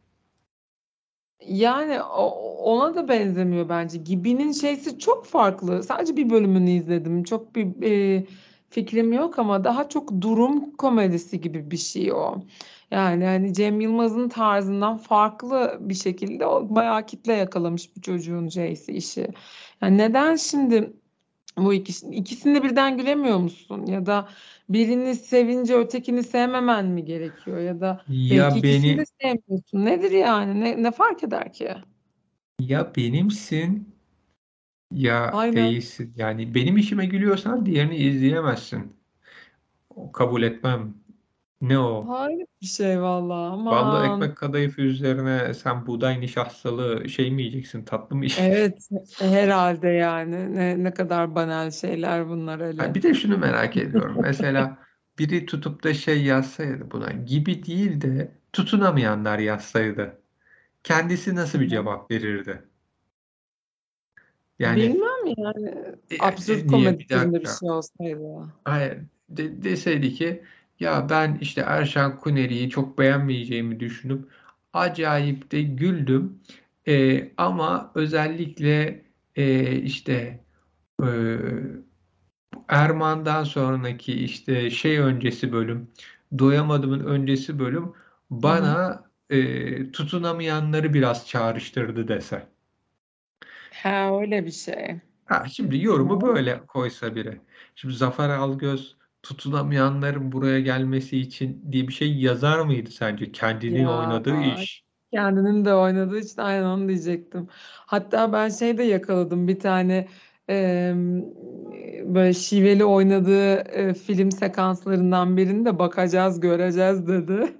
Yani 1.46 2.02
ona 2.02 2.94
da 2.94 3.08
benzemiyor 3.08 3.68
bence. 3.68 3.98
Gibi'nin 3.98 4.52
şeysi 4.52 4.98
çok 4.98 5.26
farklı. 5.26 5.82
Sadece 5.82 6.16
bir 6.16 6.30
bölümünü 6.30 6.70
izledim. 6.70 7.24
Çok 7.24 7.54
bir 7.56 7.82
e, 8.18 8.26
fikrim 8.70 9.12
yok 9.12 9.38
ama 9.38 9.64
daha 9.64 9.88
çok 9.88 10.20
durum 10.20 10.70
komedisi 10.76 11.40
gibi 11.40 11.70
bir 11.70 11.76
şey 11.76 12.12
o. 12.12 12.42
Yani 12.92 13.24
hani 13.24 13.54
Cem 13.54 13.80
Yılmaz'ın 13.80 14.28
tarzından 14.28 14.98
farklı 14.98 15.78
bir 15.80 15.94
şekilde 15.94 16.46
o 16.46 16.74
bayağı 16.74 17.06
kitle 17.06 17.32
yakalamış 17.32 17.96
bu 17.96 18.00
çocuğun 18.00 18.48
şeysi 18.48 18.92
işi. 18.92 19.28
Yani 19.82 19.98
neden 19.98 20.36
şimdi 20.36 20.92
bu 21.58 21.74
ikisi, 21.74 22.06
ikisini 22.06 22.62
birden 22.62 22.96
gülemiyor 22.98 23.38
musun? 23.38 23.86
Ya 23.86 24.06
da 24.06 24.28
birini 24.68 25.14
sevince 25.14 25.76
ötekini 25.76 26.22
sevmemen 26.22 26.86
mi 26.86 27.04
gerekiyor? 27.04 27.58
Ya 27.58 27.80
da 27.80 28.04
belki 28.08 28.34
Ya 28.34 28.48
ikisini 28.48 28.98
de 28.98 28.98
beni 28.98 29.06
sevmiyorsun. 29.22 29.84
Nedir 29.84 30.10
yani? 30.10 30.60
Ne, 30.60 30.82
ne 30.82 30.90
fark 30.90 31.24
eder 31.24 31.52
ki? 31.52 31.74
ya 32.60 32.92
benimsin 32.96 33.94
ya 34.92 35.30
Aynen. 35.32 35.56
değilsin. 35.56 36.14
Yani 36.16 36.54
benim 36.54 36.76
işime 36.76 37.06
gülüyorsan 37.06 37.66
diğerini 37.66 37.96
izleyemezsin. 37.96 38.96
O 39.96 40.12
kabul 40.12 40.42
etmem. 40.42 40.94
Ne 41.62 41.78
o? 41.78 42.08
Hayret 42.08 42.48
bir 42.62 42.66
şey 42.66 43.02
vallahi. 43.02 43.64
Ballı 43.70 43.98
Aman. 43.98 44.22
ekmek 44.22 44.36
kadayıfı 44.36 44.82
üzerine 44.82 45.54
sen 45.54 45.86
buğday 45.86 46.20
nişastalı 46.20 47.08
şey 47.08 47.30
mi 47.30 47.42
yiyeceksin, 47.42 47.84
tatlı 47.84 48.16
mı 48.16 48.24
yiyeceksin? 48.24 48.52
Evet, 48.52 48.88
herhalde 49.20 49.88
yani. 49.88 50.54
Ne, 50.56 50.84
ne 50.84 50.94
kadar 50.94 51.34
banal 51.34 51.70
şeyler 51.70 52.28
bunlar 52.28 52.60
Ha, 52.60 52.66
öyle. 52.66 52.94
bir 52.94 53.02
de 53.02 53.14
şunu 53.14 53.38
merak 53.38 53.76
ediyorum. 53.76 54.18
Mesela 54.20 54.78
biri 55.18 55.46
tutup 55.46 55.84
da 55.84 55.94
şey 55.94 56.24
yazsaydı 56.24 56.90
buna 56.90 57.10
gibi 57.12 57.64
değil 57.66 58.00
de 58.00 58.32
tutunamayanlar 58.52 59.38
yazsaydı. 59.38 60.22
Kendisi 60.84 61.34
nasıl 61.36 61.60
bir 61.60 61.68
cevap 61.68 62.10
verirdi? 62.10 62.68
Yani 64.58 64.82
Bilmem 64.82 65.26
yani. 65.38 65.68
e, 66.10 66.16
Absürt 66.18 66.64
e, 66.64 66.66
niye 66.68 66.68
komedi 66.68 66.98
bir 66.98 67.08
türünde 67.08 67.40
bir 67.40 67.44
dakika? 67.44 67.52
şey 67.60 67.70
olsaydı. 67.70 68.52
Hayır, 68.64 68.98
de- 69.28 69.62
deseydi 69.64 70.14
ki 70.14 70.44
ya 70.82 71.08
ben 71.10 71.38
işte 71.40 71.60
Erşan 71.60 72.16
Kuneri'yi 72.16 72.70
çok 72.70 72.98
beğenmeyeceğimi 72.98 73.80
düşünüp 73.80 74.28
acayip 74.72 75.52
de 75.52 75.62
güldüm. 75.62 76.40
E, 76.88 77.28
ama 77.36 77.92
özellikle 77.94 79.04
e, 79.36 79.72
işte 79.76 80.44
e, 81.02 81.08
Erman'dan 82.68 83.44
sonraki 83.44 84.12
işte 84.12 84.70
şey 84.70 84.98
öncesi 84.98 85.52
bölüm, 85.52 85.90
Doyamadım'ın 86.38 87.04
öncesi 87.04 87.58
bölüm 87.58 87.92
bana 88.30 89.04
e, 89.30 89.92
tutunamayanları 89.92 90.94
biraz 90.94 91.28
çağrıştırdı 91.28 92.08
dese. 92.08 92.46
Ha 93.82 94.20
öyle 94.20 94.46
bir 94.46 94.50
şey. 94.50 95.00
Ha, 95.24 95.44
şimdi 95.52 95.84
yorumu 95.84 96.20
böyle 96.20 96.66
koysa 96.66 97.14
biri. 97.14 97.40
Şimdi 97.74 97.94
Zafer 97.94 98.28
Algöz 98.28 98.96
tutunamayanların 99.22 100.32
buraya 100.32 100.60
gelmesi 100.60 101.18
için 101.18 101.72
diye 101.72 101.88
bir 101.88 101.92
şey 101.92 102.18
yazar 102.18 102.58
mıydı 102.60 102.90
sence? 102.90 103.32
Kendinin 103.32 103.84
Ya 103.84 103.88
oynadığı 103.88 104.38
iş. 104.40 104.84
kendinin 105.12 105.64
de 105.64 105.74
oynadığı 105.74 106.18
için 106.18 106.42
aynen 106.42 106.64
onu 106.64 106.88
diyecektim. 106.88 107.48
Hatta 107.86 108.32
ben 108.32 108.48
şey 108.48 108.78
de 108.78 108.82
yakaladım 108.82 109.48
bir 109.48 109.60
tane 109.60 110.08
e, 110.50 110.92
böyle 112.04 112.34
şiveli 112.34 112.84
oynadığı 112.84 113.54
e, 113.56 113.94
film 113.94 114.30
sekanslarından 114.32 115.36
birinde 115.36 115.78
bakacağız, 115.78 116.40
göreceğiz 116.40 117.06
dedi. 117.08 117.56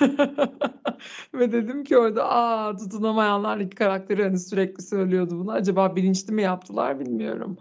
Ve 1.34 1.52
dedim 1.52 1.84
ki 1.84 1.98
orada 1.98 2.30
aa 2.30 2.76
tutunamayanlar 2.76 3.58
iki 3.58 3.76
karakteri 3.76 4.22
hani 4.22 4.38
sürekli 4.38 4.82
söylüyordu 4.82 5.38
bunu. 5.40 5.52
Acaba 5.52 5.96
bilinçli 5.96 6.32
mi 6.32 6.42
yaptılar 6.42 7.00
bilmiyorum. 7.00 7.58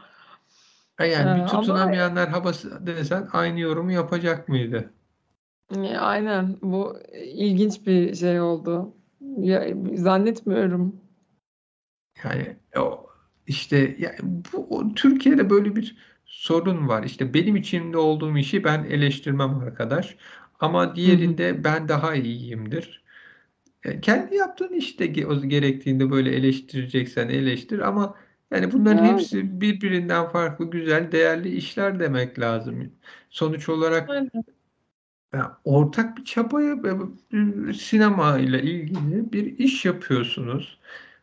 Ha, 0.98 1.06
Ee, 1.20 1.22
Yani 1.22 1.36
bir 1.36 1.46
ama 1.46 1.46
tutunamayanlar 1.46 2.30
havası 2.30 2.88
desen 2.88 3.30
aynı 3.34 3.60
yorumu 3.60 3.92
yapacak 3.92 4.50
mıydı? 4.50 4.94
e, 5.76 5.98
aynen 5.98 6.58
bu 6.62 6.98
ilginç 7.14 7.88
bir 7.88 8.16
şey 8.16 8.42
oldu. 8.42 8.94
Ya, 9.38 9.68
zannetmiyorum. 9.96 11.02
Yani 12.24 12.58
o 12.78 13.08
işte 13.48 13.96
yani 14.00 14.16
bu 14.54 14.68
o- 14.78 14.94
Türkiye'de 14.94 15.50
böyle 15.50 15.76
bir 15.76 15.98
sorun 16.26 16.88
var. 16.88 17.04
İşte 17.04 17.34
benim 17.34 17.56
içinde 17.56 17.98
olduğum 17.98 18.38
işi 18.38 18.64
ben 18.64 18.84
eleştirmem 18.84 19.60
arkadaş. 19.60 20.18
Ama 20.60 20.96
Hı 21.06 21.12
hı. 21.12 21.36
diğerinde 21.36 21.64
ben 21.64 21.90
daha 21.90 22.16
iyiyimdir. 22.16 23.04
E, 23.84 24.02
Kendi 24.02 24.36
yaptığın 24.36 24.74
işte 24.74 25.06
ge- 25.08 25.26
o 25.28 25.42
gerektiğinde 25.50 26.12
böyle 26.12 26.32
eleştireceksen 26.36 27.30
eleştir 27.30 27.80
ama 27.80 28.16
yani 28.52 28.72
bunların 28.72 29.04
Ya, 29.04 29.04
hepsi 29.04 29.62
birbirinden 29.62 30.30
farklı, 30.30 30.70
güzel, 30.70 31.12
değerli 31.12 31.50
işler 31.56 32.00
demek 32.00 32.40
lazım. 32.40 32.94
Sonuç 33.30 33.70
olarak 33.70 34.10
ya, 35.34 35.58
ortak 35.64 36.18
bir 36.18 36.26
çabaya 36.26 36.76
e, 37.70 37.74
sinema 37.74 38.40
ile 38.40 38.62
ilgili 38.64 39.32
bir 39.34 39.58
iş 39.60 39.86
yapıyorsunuz. 39.86 40.80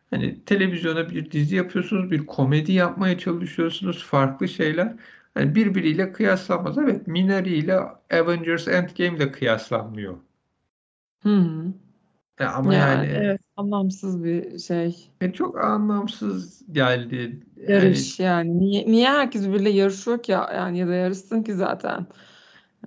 Hani 0.09 0.45
televizyona 0.45 1.09
bir 1.09 1.31
dizi 1.31 1.55
yapıyorsunuz, 1.55 2.11
bir 2.11 2.25
komedi 2.25 2.71
yapmaya 2.71 3.17
çalışıyorsunuz, 3.17 4.03
farklı 4.05 4.47
şeyler. 4.47 4.95
Hani 5.33 5.55
birbiriyle 5.55 6.11
kıyaslanmaz. 6.13 6.77
Evet, 6.77 7.07
Minari 7.07 7.55
ile 7.55 7.79
Avengers 8.13 8.67
Endgame 8.67 9.19
de 9.19 9.31
kıyaslanmıyor. 9.31 10.17
Hı 11.23 11.29
hı. 11.29 11.73
Ya 12.39 12.53
ama 12.53 12.73
Yani 12.73 13.05
yani 13.05 13.07
evet 13.13 13.41
anlamsız 13.55 14.23
bir 14.23 14.59
şey. 14.59 15.09
e, 15.21 15.33
çok 15.33 15.63
anlamsız 15.65 16.63
geldi. 16.71 17.39
Yani 17.57 17.69
Yarış 17.71 18.19
yani. 18.19 18.59
Niye, 18.59 18.85
niye 18.91 19.09
herkes 19.09 19.47
birbiriyle 19.47 19.69
yarışıyor 19.69 20.23
ki 20.23 20.31
ya- 20.31 20.51
yani 20.55 20.77
ya 20.79 20.87
da 20.87 20.93
yarışsın 20.93 21.43
ki 21.43 21.53
zaten. 21.53 22.07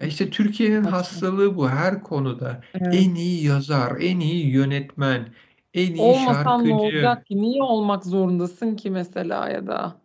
e, 0.00 0.06
işte 0.08 0.30
Türkiye'nin 0.30 0.82
Saçma. 0.82 0.98
hastalığı 0.98 1.56
bu 1.56 1.68
her 1.68 2.02
konuda. 2.02 2.60
Evet. 2.74 2.94
En 2.94 3.14
iyi 3.14 3.44
yazar, 3.46 4.00
en 4.00 4.20
iyi 4.20 4.50
yönetmen, 4.50 5.28
en 5.74 5.94
iyi 5.94 6.14
Olmasan 6.14 6.68
ne 6.68 6.74
şarkıcı. 6.74 6.74
olacak 6.74 7.26
ki? 7.26 7.36
Niye 7.36 7.62
olmak 7.62 8.04
zorundasın 8.04 8.76
ki 8.76 8.90
mesela 8.90 9.48
ya 9.48 9.66
da? 9.66 10.00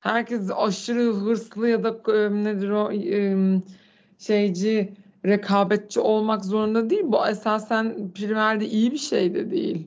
Herkes 0.00 0.50
aşırı 0.56 1.12
hırslı 1.12 1.68
ya 1.68 1.84
da 1.84 1.90
nedir 2.28 2.70
o 2.70 2.92
şeyci, 4.18 4.94
rekabetçi 5.26 6.00
olmak 6.00 6.44
zorunda 6.44 6.90
değil. 6.90 7.04
Bu 7.04 7.28
esasen 7.28 8.12
primerde 8.14 8.66
iyi 8.66 8.92
bir 8.92 8.98
şey 8.98 9.34
de 9.34 9.50
değil. 9.50 9.86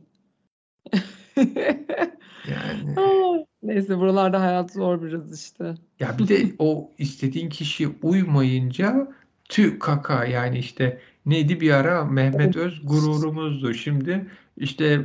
Yani 2.50 3.00
Ay, 3.00 3.46
Neyse 3.64 3.98
buralarda 3.98 4.42
hayat 4.42 4.74
zor 4.74 5.02
biraz 5.02 5.42
işte. 5.42 5.76
Ya 6.00 6.16
bir 6.20 6.28
de 6.28 6.54
o 6.60 6.92
istediğin 6.98 7.50
kişiye 7.50 7.90
uymayınca 8.02 9.08
tüh 9.50 9.80
kaka 9.80 10.26
yani 10.26 10.58
işte 10.60 11.02
neydi 11.26 11.62
bir 11.62 11.72
ara 11.72 12.06
Mehmet 12.06 12.56
Öz 12.56 12.82
gururumuzdu. 12.84 13.74
Şimdi 13.74 14.28
işte 14.58 15.02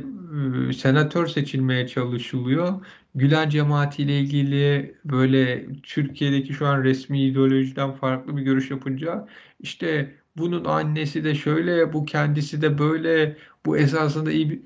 e, 0.69 0.73
senatör 0.73 1.27
seçilmeye 1.27 1.87
çalışılıyor. 1.87 2.85
Gülen 3.15 3.49
cemaatiyle 3.49 4.19
ilgili 4.19 4.95
böyle 5.05 5.65
Türkiye'deki 5.83 6.53
şu 6.53 6.67
an 6.67 6.83
resmi 6.83 7.21
ideolojiden 7.21 7.91
farklı 7.91 8.37
bir 8.37 8.41
görüş 8.41 8.71
yapınca 8.71 9.27
işte 9.59 10.15
bunun 10.37 10.65
annesi 10.65 11.23
de 11.23 11.35
şöyle, 11.35 11.93
bu 11.93 12.05
kendisi 12.05 12.61
de 12.61 12.77
böyle, 12.77 13.37
bu 13.65 13.77
esasında 13.77 14.31
iyi 14.31 14.49
bir 14.49 14.61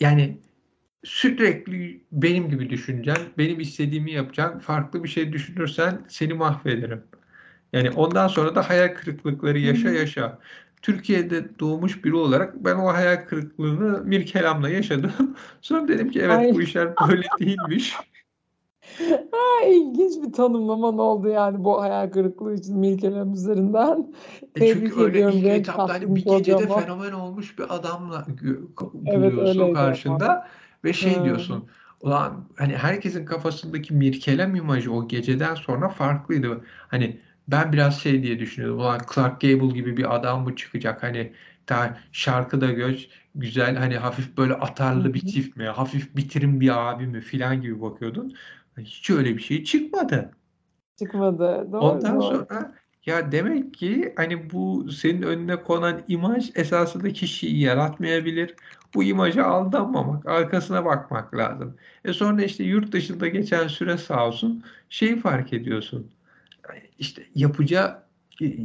yani 0.00 0.38
sürekli 1.04 2.04
benim 2.12 2.50
gibi 2.50 2.70
düşüneceksin, 2.70 3.34
benim 3.38 3.60
istediğimi 3.60 4.12
yapacaksın, 4.12 4.58
farklı 4.60 5.04
bir 5.04 5.08
şey 5.08 5.32
düşünürsen 5.32 6.06
seni 6.08 6.34
mahvederim. 6.34 7.04
Yani 7.72 7.90
ondan 7.90 8.28
sonra 8.28 8.54
da 8.54 8.70
hayal 8.70 8.94
kırıklıkları 8.94 9.58
yaşa 9.58 9.90
yaşa. 9.90 10.38
Türkiye'de 10.82 11.58
doğmuş 11.58 12.04
biri 12.04 12.14
olarak 12.16 12.54
ben 12.64 12.76
o 12.76 12.94
hayal 12.94 13.16
kırıklığını 13.26 14.04
Mirkelam'la 14.04 14.68
yaşadım. 14.70 15.12
Sonra 15.60 15.88
dedim 15.88 16.10
ki 16.10 16.20
evet 16.20 16.50
bu 16.52 16.60
Ay, 16.60 16.62
işler 16.62 17.00
böyle 17.00 17.28
değilmiş. 17.40 17.96
ay, 19.62 19.78
ilginç 19.78 20.22
bir 20.26 20.32
tanımlaman 20.32 20.98
oldu 20.98 21.28
yani 21.28 21.64
bu 21.64 21.82
hayal 21.82 22.10
kırıklığı 22.10 22.54
için 22.54 22.78
Mirkelam 22.78 23.32
üzerinden. 23.32 24.14
E 24.54 24.64
çünkü 24.64 24.94
Tebrik 24.94 24.96
öyle 24.96 25.20
ediyorum 25.20 25.46
ilk 25.46 25.50
etapta 25.50 25.92
hani 25.92 26.14
bir 26.16 26.26
gecede 26.26 26.68
programa. 26.68 26.68
fenomen 26.68 27.12
olmuş 27.12 27.58
bir 27.58 27.74
adamla 27.74 28.16
gö- 28.16 28.68
Evet 29.06 29.12
buluyorsun 29.12 29.38
öyleydi 29.38 29.86
ama. 30.06 30.36
karşında 30.36 30.48
ve 30.84 30.92
şey 30.92 31.22
Hı. 31.22 31.24
diyorsun 31.24 31.68
ulan 32.00 32.48
hani 32.56 32.76
herkesin 32.76 33.24
kafasındaki 33.26 33.94
Mirkelem 33.94 34.54
imajı 34.54 34.92
o 34.92 35.08
geceden 35.08 35.54
sonra 35.54 35.88
farklıydı. 35.88 36.64
Hani 36.88 37.20
ben 37.48 37.72
biraz 37.72 38.00
şey 38.00 38.22
diye 38.22 38.38
düşünüyordum 38.38 38.80
ulan 38.80 39.00
Clark 39.14 39.40
Gable 39.40 39.68
gibi 39.74 39.96
bir 39.96 40.14
adam 40.14 40.44
mı 40.44 40.56
çıkacak 40.56 41.02
hani 41.02 41.32
daha 41.68 41.98
şarkıda 42.12 42.72
göç 42.72 43.08
güzel 43.34 43.76
hani 43.76 43.96
hafif 43.96 44.36
böyle 44.36 44.54
atarlı 44.54 45.14
bir 45.14 45.20
çift 45.20 45.56
mi 45.56 45.64
hafif 45.64 46.16
bitirim 46.16 46.60
bir 46.60 46.90
abi 46.90 47.06
mi 47.06 47.20
filan 47.20 47.62
gibi 47.62 47.80
bakıyordun. 47.82 48.34
Hiç 48.78 49.10
öyle 49.10 49.36
bir 49.36 49.42
şey 49.42 49.64
çıkmadı. 49.64 50.30
Çıkmadı. 50.98 51.68
Doğru 51.72 51.80
Ondan 51.80 52.20
doğru. 52.20 52.22
sonra 52.22 52.74
ya 53.06 53.32
demek 53.32 53.74
ki 53.74 54.12
hani 54.16 54.50
bu 54.50 54.90
senin 54.92 55.22
önüne 55.22 55.62
konan 55.62 56.02
imaj 56.08 56.50
esasında 56.54 57.12
kişiyi 57.12 57.60
yaratmayabilir. 57.60 58.54
Bu 58.94 59.04
imaja 59.04 59.44
aldanmamak, 59.44 60.26
arkasına 60.26 60.84
bakmak 60.84 61.34
lazım. 61.34 61.76
E 62.04 62.12
sonra 62.12 62.42
işte 62.42 62.64
yurt 62.64 62.92
dışında 62.92 63.28
geçen 63.28 63.68
süre 63.68 63.98
sağ 63.98 64.26
olsun 64.26 64.64
şeyi 64.88 65.20
fark 65.20 65.52
ediyorsun. 65.52 66.10
İşte 66.98 67.22
yapacağı 67.34 68.02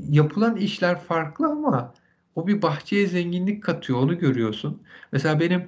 yapılan 0.10 0.56
işler 0.56 1.00
farklı 1.00 1.48
ama 1.48 1.94
o 2.36 2.48
bir 2.48 2.62
bahçeye 2.62 3.08
zenginlik 3.08 3.63
katıyor, 3.63 4.00
onu 4.00 4.19
görüyorsun. 4.19 4.84
Mesela 5.12 5.39
benim 5.39 5.67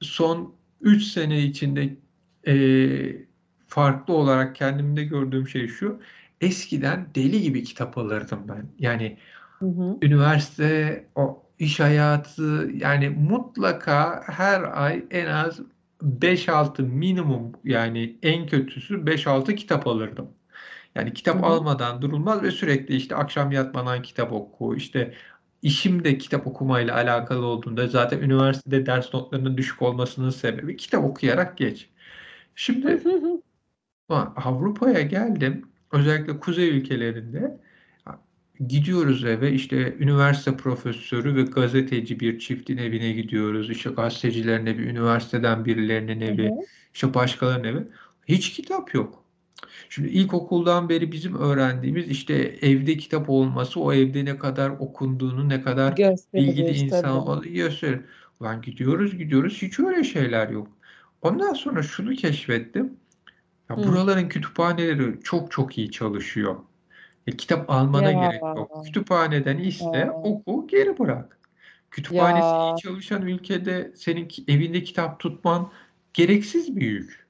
son 0.00 0.54
3 0.80 1.02
sene 1.04 1.42
içinde 1.42 1.96
e, 2.46 3.26
farklı 3.68 4.14
olarak 4.14 4.56
kendimde 4.56 5.04
gördüğüm 5.04 5.48
şey 5.48 5.68
şu. 5.68 6.00
Eskiden 6.40 7.08
deli 7.14 7.42
gibi 7.42 7.64
kitap 7.64 7.98
alırdım 7.98 8.40
ben. 8.48 8.66
Yani 8.78 9.18
Hı 9.58 9.66
hı. 9.66 9.98
üniversite, 10.02 11.06
o 11.14 11.42
iş 11.58 11.80
hayatı 11.80 12.70
yani 12.74 13.08
mutlaka 13.08 14.22
her 14.26 14.82
ay 14.82 15.04
en 15.10 15.26
az 15.26 15.60
5-6 16.02 16.82
minimum 16.82 17.52
yani 17.64 18.18
en 18.22 18.46
kötüsü 18.46 19.06
5-6 19.06 19.54
kitap 19.54 19.86
alırdım. 19.86 20.30
Yani 20.94 21.12
kitap 21.14 21.42
hı. 21.42 21.46
almadan 21.46 22.02
durulmaz 22.02 22.42
ve 22.42 22.50
sürekli 22.50 22.96
işte 22.96 23.16
akşam 23.16 23.52
yatmadan 23.52 24.02
kitap 24.02 24.32
oku. 24.32 24.76
İşte 24.76 25.14
işim 25.66 26.04
de 26.04 26.18
kitap 26.18 26.46
okumayla 26.46 26.94
alakalı 26.94 27.46
olduğunda 27.46 27.88
zaten 27.88 28.18
üniversitede 28.20 28.86
ders 28.86 29.14
notlarının 29.14 29.56
düşük 29.56 29.82
olmasının 29.82 30.30
sebebi 30.30 30.76
kitap 30.76 31.04
okuyarak 31.04 31.58
geç. 31.58 31.88
Şimdi 32.54 33.02
Avrupa'ya 34.08 35.02
geldim. 35.02 35.68
Özellikle 35.92 36.40
kuzey 36.40 36.68
ülkelerinde 36.68 37.60
gidiyoruz 38.68 39.24
eve 39.24 39.52
işte 39.52 39.96
üniversite 39.98 40.56
profesörü 40.56 41.36
ve 41.36 41.42
gazeteci 41.42 42.20
bir 42.20 42.38
çiftin 42.38 42.76
evine 42.76 43.12
gidiyoruz. 43.12 43.70
İşte 43.70 43.90
gazetecilerin 43.90 44.66
evi, 44.66 44.82
üniversiteden 44.82 45.64
birilerinin 45.64 46.20
evi, 46.20 46.50
işte 46.94 47.14
başkalarının 47.14 47.68
evi. 47.68 47.88
Hiç 48.28 48.52
kitap 48.52 48.94
yok. 48.94 49.25
Şimdi 49.88 50.08
ilkokuldan 50.08 50.88
beri 50.88 51.12
bizim 51.12 51.36
öğrendiğimiz 51.36 52.08
işte 52.08 52.34
evde 52.62 52.96
kitap 52.96 53.30
olması, 53.30 53.80
o 53.80 53.92
evde 53.92 54.24
ne 54.24 54.38
kadar 54.38 54.70
okunduğunu, 54.70 55.48
ne 55.48 55.62
kadar 55.62 55.96
bilgili 55.96 56.12
Gösterir 56.34 56.74
insan 56.74 57.02
tabii. 57.02 57.12
olduğunu 57.12 57.52
gösterir. 57.52 58.00
Ulan 58.40 58.62
gidiyoruz 58.62 59.18
gidiyoruz 59.18 59.62
hiç 59.62 59.80
öyle 59.80 60.04
şeyler 60.04 60.48
yok. 60.48 60.68
Ondan 61.22 61.52
sonra 61.52 61.82
şunu 61.82 62.14
keşfettim. 62.14 62.96
Ya 63.70 63.76
Hı. 63.76 63.86
buraların 63.86 64.28
kütüphaneleri 64.28 65.20
çok 65.24 65.52
çok 65.52 65.78
iyi 65.78 65.90
çalışıyor. 65.90 66.56
E, 67.26 67.36
kitap 67.36 67.70
almana 67.70 68.10
Ya. 68.10 68.20
gerek 68.20 68.42
yok. 68.42 68.84
Kütüphaneden 68.86 69.58
iste, 69.58 69.98
Ya. 69.98 70.12
oku, 70.12 70.66
geri 70.66 70.98
bırak. 70.98 71.38
Kütüphanesi 71.90 72.56
iyi 72.56 72.70
Ya. 72.70 72.76
çalışan 72.76 73.22
ülkede 73.22 73.92
senin 73.96 74.28
evinde 74.48 74.82
kitap 74.82 75.20
tutman 75.20 75.70
gereksiz 76.14 76.76
bir 76.76 76.86
yük. 76.90 77.26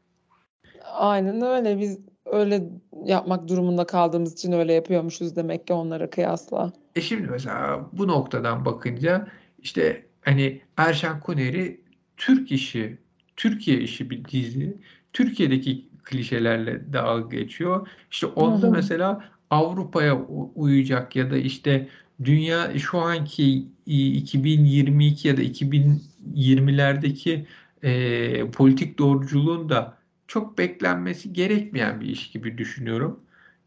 Aynen 0.85 1.43
öyle. 1.43 1.81
Biz 1.81 1.99
öyle 2.33 2.65
yapmak 3.05 3.49
durumunda 3.49 3.87
kaldığımız 3.87 4.33
için 4.33 4.53
öyle 4.53 4.73
yapıyormuşuz 4.73 5.37
demek 5.37 5.67
ki 5.67 5.73
onlara 5.73 6.11
kıyasla. 6.11 6.73
E 6.97 7.01
şimdi 7.01 7.29
mesela 7.31 7.87
bu 7.93 8.09
noktadan 8.09 8.65
bakınca 8.65 9.27
işte 9.59 10.07
hani 10.21 10.61
Erşen 10.77 11.21
Kuneri 11.21 11.81
Türk 12.17 12.53
işi, 12.53 12.99
Türkiye 13.37 13.81
işi 13.81 14.11
bir 14.11 14.25
dizi. 14.25 14.77
Türkiye'deki 15.13 15.89
klişelerle 16.05 16.93
dalga 16.93 17.37
geçiyor. 17.37 17.89
İşte 18.11 18.27
onda 18.27 18.71
mesela 18.71 19.25
Avrupa'ya 19.51 20.27
uyacak 20.55 21.17
ya 21.17 21.31
da 21.31 21.37
işte 21.37 21.89
dünya 22.25 22.79
şu 22.79 22.99
anki 22.99 23.67
2022 23.87 25.29
ya 25.29 25.37
da 25.37 25.43
2020'lerdeki 25.43 27.47
e, 27.83 28.51
politik 28.51 28.99
doğruculuğun 28.99 29.69
da 29.69 29.97
çok 30.27 30.59
beklenmesi 30.59 31.33
gerekmeyen 31.33 32.01
bir 32.01 32.07
iş 32.07 32.31
gibi 32.31 32.59
düşünüyorum. 32.59 33.21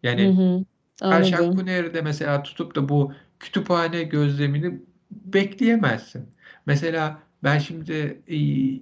Yani 0.03 0.27
Hı 0.27 0.31
hı. 0.31 0.65
Kuneri'de 1.55 2.01
mesela 2.01 2.43
tutup 2.43 2.75
da 2.75 2.89
bu 2.89 3.13
kütüphane 3.39 4.03
gözlemini 4.03 4.81
bekleyemezsin. 5.11 6.25
Mesela 6.65 7.19
ben 7.43 7.59
şimdi 7.59 8.21
e, 8.27 8.35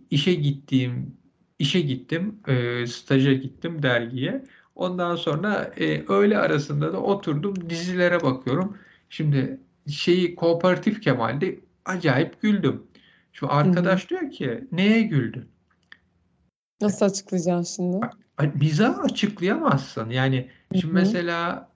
işe 0.10 0.34
gittiğim 0.34 1.18
işe 1.60 1.82
gittim, 1.82 2.40
e, 2.48 2.88
staja 2.88 3.34
gittim 3.34 3.84
dergiye. 3.84 4.44
Ondan 4.76 5.16
sonra 5.16 5.72
e, 5.78 6.04
öğle 6.08 6.38
arasında 6.38 6.94
da 6.94 7.02
oturdum 7.02 7.70
dizilere 7.70 8.24
bakıyorum. 8.24 8.78
Şimdi 9.10 9.60
şeyi 9.90 10.36
Kooperatif 10.36 11.02
Kemal'de 11.02 11.60
acayip 11.86 12.42
güldüm. 12.42 12.84
Şu 13.34 13.52
arkadaş 13.52 14.10
diyor 14.10 14.32
ki 14.32 14.68
neye 14.72 15.02
güldün? 15.02 15.50
Nasıl 16.82 17.06
açıklayacaksın 17.06 17.76
şimdi? 17.76 18.06
Mizah 18.56 19.00
açıklayamazsın. 19.00 20.10
Yani 20.10 20.50
şimdi 20.72 20.88
hı. 20.88 20.94
mesela 20.94 21.70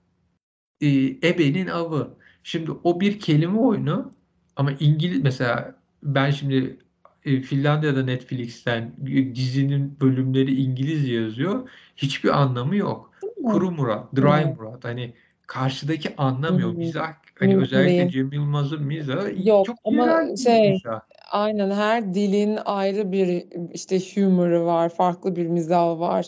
e, 0.82 0.88
Ebe'nin 1.08 1.68
avı. 1.68 2.14
Şimdi 2.44 2.72
o 2.84 3.00
bir 3.00 3.20
kelime 3.20 3.60
oyunu 3.60 4.14
ama 4.56 4.72
İngiliz 4.80 5.22
mesela 5.22 5.76
ben 6.04 6.32
şimdi 6.32 6.78
e, 7.26 7.42
Finlandiya'da 7.42 8.04
Netflix'ten 8.04 8.92
e, 9.08 9.36
dizinin 9.36 9.98
bölümleri 10.02 10.56
İngilizce 10.56 11.14
yazıyor. 11.14 11.70
Hiçbir 11.98 12.42
anlamı 12.42 12.76
yok. 12.76 13.12
Kuru 13.44 13.72
Murat, 13.72 14.16
Dry 14.16 14.44
Evet. 14.44 14.60
Murat 14.60 14.84
hani 14.84 15.14
karşıdaki 15.48 16.16
anlamıyor. 16.16 16.74
Mizah 16.74 17.14
hani 17.40 17.56
Mümkün 17.56 17.62
özellikle. 17.62 18.10
Cem 18.10 18.32
Yılmaz'ın 18.32 18.84
mizahı 18.84 19.34
Yok 19.44 19.66
çok 19.66 19.78
ama 19.84 20.36
şey 20.44 20.72
mizah. 20.72 21.02
Aynen 21.32 21.72
her 21.72 22.14
dilin 22.14 22.60
ayrı 22.66 23.12
bir 23.12 23.46
işte 23.74 24.00
humor'ı 24.00 24.66
var, 24.66 24.90
farklı 24.90 25.36
bir 25.36 25.48
mizahı 25.48 26.00
var. 26.00 26.26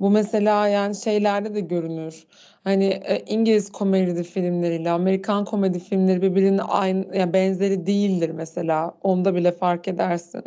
Bu 0.00 0.10
mesela 0.10 0.68
yani 0.68 0.96
şeylerde 0.96 1.54
de 1.54 1.60
görünür. 1.60 2.26
Hani 2.64 2.84
e, 2.84 3.24
İngiliz 3.26 3.72
komedi 3.72 4.24
filmleriyle 4.24 4.90
Amerikan 4.90 5.44
komedi 5.44 5.78
filmleri 5.78 6.22
birbirinin 6.22 6.60
aynı 6.68 7.16
yani 7.16 7.32
benzeri 7.32 7.86
değildir 7.86 8.30
mesela. 8.30 8.94
Onda 9.02 9.34
bile 9.34 9.52
fark 9.52 9.88
edersin. 9.88 10.42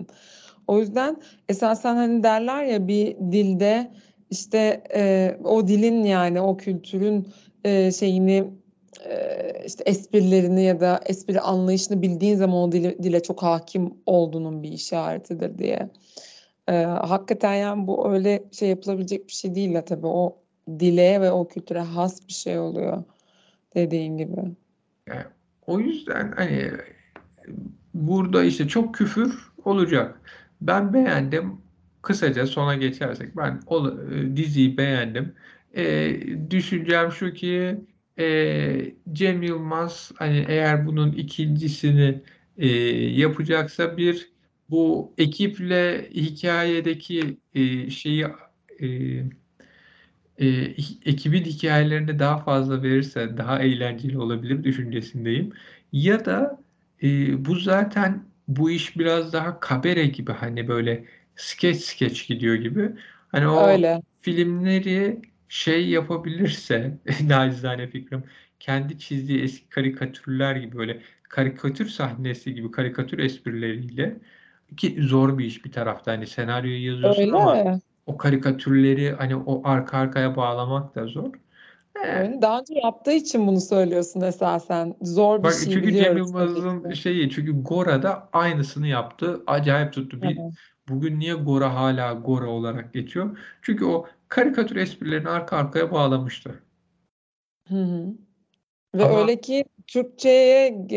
O 0.67 0.79
yüzden 0.79 1.17
esasen 1.49 1.95
hani 1.95 2.23
derler 2.23 2.63
ya 2.63 2.87
bir 2.87 3.17
dilde 3.17 3.91
işte 4.29 4.83
e, 4.95 5.35
o 5.43 5.67
dilin 5.67 6.03
yani 6.03 6.41
o 6.41 6.57
kültürün 6.57 7.27
e, 7.63 7.91
şeyini 7.91 8.43
işte 9.65 9.83
esprilerini 9.85 10.63
ya 10.63 10.79
da 10.79 10.99
espri 11.05 11.39
anlayışını 11.39 12.01
bildiğin 12.01 12.35
zaman 12.35 12.57
o 12.57 12.71
dile, 12.71 13.03
dile 13.03 13.23
çok 13.23 13.43
hakim 13.43 13.93
olduğunun 14.05 14.63
bir 14.63 14.71
işaretidir 14.71 15.57
diye. 15.57 15.89
E, 16.67 16.73
hakikaten 16.83 17.53
yani 17.53 17.87
bu 17.87 18.11
öyle 18.13 18.43
şey 18.51 18.69
yapılabilecek 18.69 19.27
bir 19.27 19.33
şey 19.33 19.55
değil 19.55 19.73
de 19.73 19.85
tabii 19.85 20.07
o 20.07 20.37
dile 20.79 21.21
ve 21.21 21.31
o 21.31 21.47
kültüre 21.47 21.79
has 21.79 22.27
bir 22.27 22.33
şey 22.33 22.59
oluyor 22.59 23.03
dediğin 23.75 24.17
gibi. 24.17 24.41
Yani 25.07 25.23
o 25.67 25.79
yüzden 25.79 26.33
hani 26.35 26.71
burada 27.93 28.43
işte 28.43 28.67
çok 28.67 28.95
küfür 28.95 29.51
olacak. 29.65 30.21
Ben 30.61 30.93
beğendim. 30.93 31.57
Kısaca 32.01 32.47
sona 32.47 32.75
geçersek 32.75 33.37
ben 33.37 33.59
o 33.67 33.97
diziyi 34.35 34.77
beğendim. 34.77 35.33
E, 35.75 36.11
düşüncem 36.51 37.11
şu 37.11 37.33
ki 37.33 37.77
e, 38.19 38.95
Cem 39.13 39.43
Yılmaz 39.43 40.11
hani 40.17 40.45
eğer 40.47 40.85
bunun 40.87 41.11
ikincisini 41.11 42.21
e, 42.57 42.67
yapacaksa 43.21 43.97
bir 43.97 44.29
bu 44.69 45.13
ekiple 45.17 46.09
hikayedeki 46.11 47.37
e, 47.55 47.89
şeyi 47.89 48.25
e, 48.81 48.87
e, 50.37 50.47
ekibin 51.05 51.43
hikayelerine 51.43 52.19
daha 52.19 52.37
fazla 52.37 52.83
verirse 52.83 53.37
daha 53.37 53.59
eğlenceli 53.63 54.17
olabilir 54.19 54.63
düşüncesindeyim. 54.63 55.53
Ya 55.91 56.25
da 56.25 56.61
e, 57.03 57.45
bu 57.45 57.55
zaten 57.55 58.23
bu 58.47 58.71
iş 58.71 58.97
biraz 58.97 59.33
daha 59.33 59.59
kabare 59.59 60.05
gibi 60.05 60.31
hani 60.31 60.67
böyle 60.67 61.05
skeç 61.35 61.77
skeç 61.77 62.27
gidiyor 62.27 62.55
gibi. 62.55 62.91
Hani 63.27 63.47
o 63.47 63.67
Öyle. 63.67 64.01
filmleri 64.21 65.21
şey 65.49 65.89
yapabilirse 65.89 66.97
nacizane 67.27 67.87
fikrim 67.87 68.23
kendi 68.59 68.99
çizdiği 68.99 69.43
eski 69.43 69.69
karikatürler 69.69 70.55
gibi 70.55 70.77
böyle 70.77 71.01
karikatür 71.23 71.85
sahnesi 71.85 72.53
gibi 72.53 72.71
karikatür 72.71 73.19
esprileriyle 73.19 74.19
ki 74.77 74.97
zor 74.99 75.37
bir 75.37 75.45
iş 75.45 75.65
bir 75.65 75.71
tarafta 75.71 76.11
hani 76.11 76.27
senaryoyu 76.27 76.85
yazıyorsun 76.91 77.29
ama 77.29 77.59
Öyle. 77.59 77.79
o 78.05 78.17
karikatürleri 78.17 79.11
hani 79.11 79.35
o 79.35 79.61
arka 79.65 79.97
arkaya 79.97 80.35
bağlamak 80.35 80.95
da 80.95 81.07
zor. 81.07 81.33
Öyle. 81.95 82.41
Daha 82.41 82.59
önce 82.59 82.73
yaptığı 82.83 83.11
için 83.11 83.47
bunu 83.47 83.61
söylüyorsun 83.61 84.21
esasen. 84.21 84.95
Zor 85.01 85.39
bir 85.39 85.43
bak 85.43 85.53
şey 85.53 85.73
çünkü 85.73 85.91
Cem 85.91 86.17
Yılmaz'ın 86.17 86.93
şeyi 86.93 87.29
çünkü 87.29 87.63
Gora'da 87.63 88.29
aynısını 88.33 88.87
yaptı. 88.87 89.43
Acayip 89.47 89.93
tuttu. 89.93 90.21
Bir, 90.21 90.37
Evet. 90.39 90.53
bugün 90.89 91.19
niye 91.19 91.33
Gora 91.33 91.75
hala 91.75 92.13
Gora 92.13 92.47
olarak 92.47 92.93
geçiyor? 92.93 93.37
Çünkü 93.61 93.85
o 93.85 94.07
karikatür 94.29 94.75
esprilerini 94.75 95.29
arka 95.29 95.57
arkaya 95.57 95.91
bağlamıştı. 95.91 96.63
Hı 97.67 97.75
hı. 97.75 98.13
Ve 98.95 99.05
Ama 99.05 99.19
öyle 99.21 99.41
ki 99.41 99.65
Türkçe'ye 99.87 100.87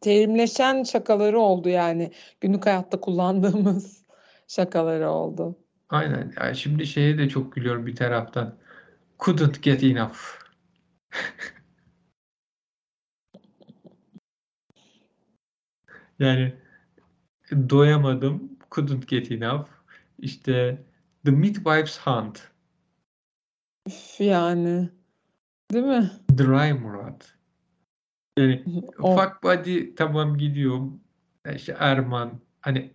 terimleşen 0.00 0.82
şakaları 0.82 1.40
oldu 1.40 1.68
yani. 1.68 2.12
Günlük 2.40 2.66
hayatta 2.66 3.00
kullandığımız 3.00 4.06
şakaları 4.48 5.10
oldu. 5.10 5.58
aynen 5.88 6.32
yani 6.40 6.56
şimdi 6.56 6.86
şeye 6.86 7.18
de 7.18 7.28
çok 7.28 7.52
gülüyorum 7.52 7.86
bir 7.86 7.96
taraftan. 7.96 8.58
Couldn't 9.18 9.62
get 9.62 9.82
enough. 9.84 10.16
Yani 16.18 16.54
doyamadım. 17.70 18.58
Couldn't 18.70 19.08
get 19.08 19.32
enough. 19.32 19.68
İşte 20.18 20.84
The 21.24 21.30
Midwife's 21.30 21.98
Hunt. 21.98 22.49
Üf 23.90 24.20
yani. 24.20 24.88
Değil 25.72 25.84
mi? 25.84 26.10
Dry 26.38 26.72
Murat. 26.72 27.34
Yani 28.38 28.64
O 29.02 29.16
fuck 29.16 29.42
body 29.42 29.94
tamam 29.94 30.36
gidiyor. 30.36 30.80
İşte 31.54 31.76
Erman. 31.78 32.30
Hani 32.60 32.90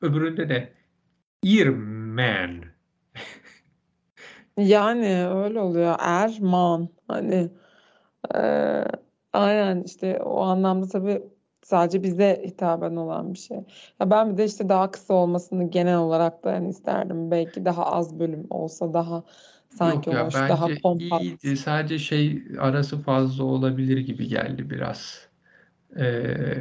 öbüründe 0.00 0.48
de 0.48 0.72
Earman. 1.44 2.50
yani 4.56 5.26
öyle 5.28 5.60
oluyor. 5.60 5.96
Erman 5.98 6.88
hani 7.08 7.50
eee, 8.34 8.84
aynen 9.32 9.82
işte 9.82 10.22
o 10.22 10.40
anlamda 10.40 10.88
tabii 10.88 11.22
sadece 11.62 12.02
bize 12.02 12.42
hitaben 12.46 12.96
olan 12.96 13.32
bir 13.34 13.38
şey. 13.38 13.56
Ya 14.00 14.10
ben 14.10 14.32
bir 14.32 14.36
de 14.36 14.44
işte 14.44 14.68
daha 14.68 14.90
kısa 14.90 15.14
olmasını 15.14 15.70
genel 15.70 15.98
olarak 15.98 16.44
da 16.44 16.50
yani 16.50 16.68
isterdim. 16.68 17.30
Belki 17.30 17.64
daha 17.64 17.86
az 17.86 18.18
bölüm 18.18 18.46
olsa 18.50 18.94
daha 18.94 19.24
sanki 19.74 20.10
Yok 20.10 20.18
ya 20.18 20.26
hoş, 20.26 20.34
daha 20.34 20.68
bence 20.68 20.80
kompakt. 20.82 21.22
iyiydi. 21.22 21.56
Sadece 21.56 21.98
şey 21.98 22.42
arası 22.58 23.02
fazla 23.02 23.44
olabilir 23.44 23.98
gibi 23.98 24.28
geldi 24.28 24.70
biraz. 24.70 25.28
Ee, 25.96 26.04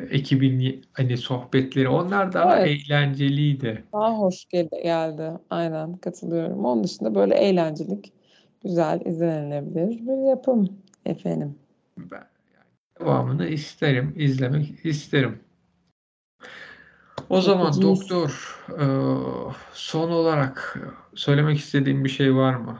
ekibin 0.10 0.86
hani 0.94 1.18
sohbetleri 1.18 1.88
onlar 1.90 2.34
daha 2.34 2.60
Evet. 2.60 2.82
eğlenceliydi. 2.90 3.84
Daha 3.94 4.18
hoş 4.18 4.46
gel- 4.46 4.70
geldi. 4.84 5.32
Aynen 5.50 5.98
katılıyorum. 5.98 6.66
Onun 6.66 6.84
dışında 6.84 7.16
böyle 7.16 7.36
eğlencelik, 7.36 8.14
güzel, 8.64 9.02
izlenilebilir 9.06 10.08
bir 10.08 10.30
yapım 10.30 10.70
efendim. 11.06 11.56
Ben 11.98 12.24
devamını 13.00 13.48
isterim, 13.48 14.14
izlemek 14.18 14.86
isterim. 14.86 15.40
O 17.30 17.42
zaman 17.42 17.68
Bakacağız. 17.68 17.84
doktor 18.02 18.60
e, 18.70 18.86
son 19.74 20.12
olarak 20.12 20.80
söylemek 21.16 21.58
istediğim 21.58 22.04
bir 22.04 22.10
şey 22.10 22.36
var 22.36 22.56
mı? 22.56 22.80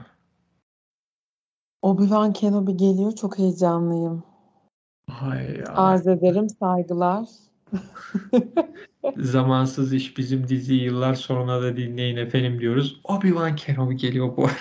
Obi-Wan 1.84 2.32
Kenobi 2.32 2.76
geliyor. 2.76 3.12
Çok 3.12 3.38
heyecanlıyım. 3.38 4.22
Hay 5.10 5.38
ay. 5.38 5.64
Arz 5.74 6.06
ederim. 6.06 6.48
Saygılar. 6.48 7.28
Zamansız 9.16 9.92
iş 9.92 10.18
bizim 10.18 10.48
diziyi 10.48 10.82
yıllar 10.82 11.14
sonra 11.14 11.62
da 11.62 11.76
dinleyin 11.76 12.16
efendim 12.16 12.60
diyoruz. 12.60 13.00
Obi-Wan 13.04 13.56
Kenobi 13.56 13.96
geliyor 13.96 14.36
bu. 14.36 14.46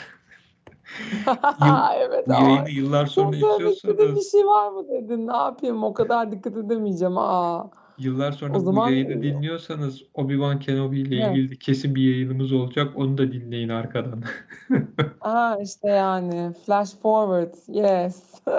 Evet. 1.97 2.27
yayını 2.27 2.69
yıllar 2.69 3.05
sonra 3.05 3.37
istediğin 3.71 4.15
bir 4.15 4.21
şey 4.21 4.45
var 4.45 4.71
mı 4.71 4.87
dedin? 4.89 5.27
Ne 5.27 5.35
yapayım? 5.35 5.83
O 5.83 5.93
kadar 5.93 6.31
dikkat 6.31 6.57
edemeyeceğim. 6.57 7.17
Aa. 7.17 7.69
Yıllar 8.03 8.31
sonra 8.31 8.53
O 8.53 8.55
bu 8.55 8.59
zaman 8.59 8.89
yayını 8.89 9.23
dinliyorsanız 9.23 10.01
Obi-Wan 10.13 10.59
Kenobi 10.59 10.99
ile 10.99 11.15
Evet. 11.15 11.37
ilgili 11.37 11.59
kesin 11.59 11.95
bir 11.95 12.01
yayınımız 12.01 12.51
olacak. 12.51 12.91
Onu 12.95 13.17
da 13.17 13.31
dinleyin 13.31 13.69
arkadan. 13.69 14.23
Aa 15.21 15.57
işte 15.63 15.87
yani 15.87 16.53
flash 16.65 16.95
forward. 17.01 17.53
Yes. 17.67 18.33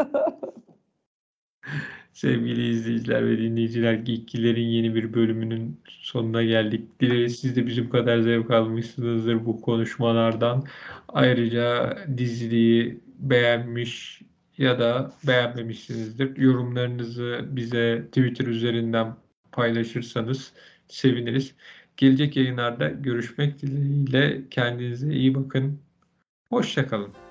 Sevgili 2.13 2.69
izleyiciler 2.69 3.27
ve 3.27 3.39
dinleyiciler, 3.39 3.95
Geekgiler'in 3.95 4.67
yeni 4.67 4.95
bir 4.95 5.15
bölümünün 5.15 5.81
sonuna 5.89 6.43
geldik. 6.43 7.01
Dileriz 7.01 7.41
siz 7.41 7.57
de 7.57 7.67
bizim 7.67 7.91
kadar 7.91 8.21
zevk 8.21 8.51
almışsınızdır 8.51 9.47
bu 9.47 9.61
konuşmalardan. 9.61 10.65
Ayrıca 11.09 11.97
diziyi 12.17 13.01
beğenmiş 13.19 14.23
ya 14.59 14.79
da 14.79 15.13
beğenmemişsinizdir. 15.27 16.37
Yorumlarınızı 16.37 17.45
bize 17.51 18.05
Twitter 18.07 18.47
üzerinden 18.47 19.15
paylaşırsanız 19.55 20.53
seviniriz. 20.89 21.55
Gelecek 21.97 22.37
yayınlarda 22.37 22.89
görüşmek 22.89 23.63
dileğiyle 23.63 24.49
kendinize 24.51 25.13
iyi 25.13 25.35
bakın. 25.35 25.81
Hoşça 26.49 26.87
kalın. 26.87 27.24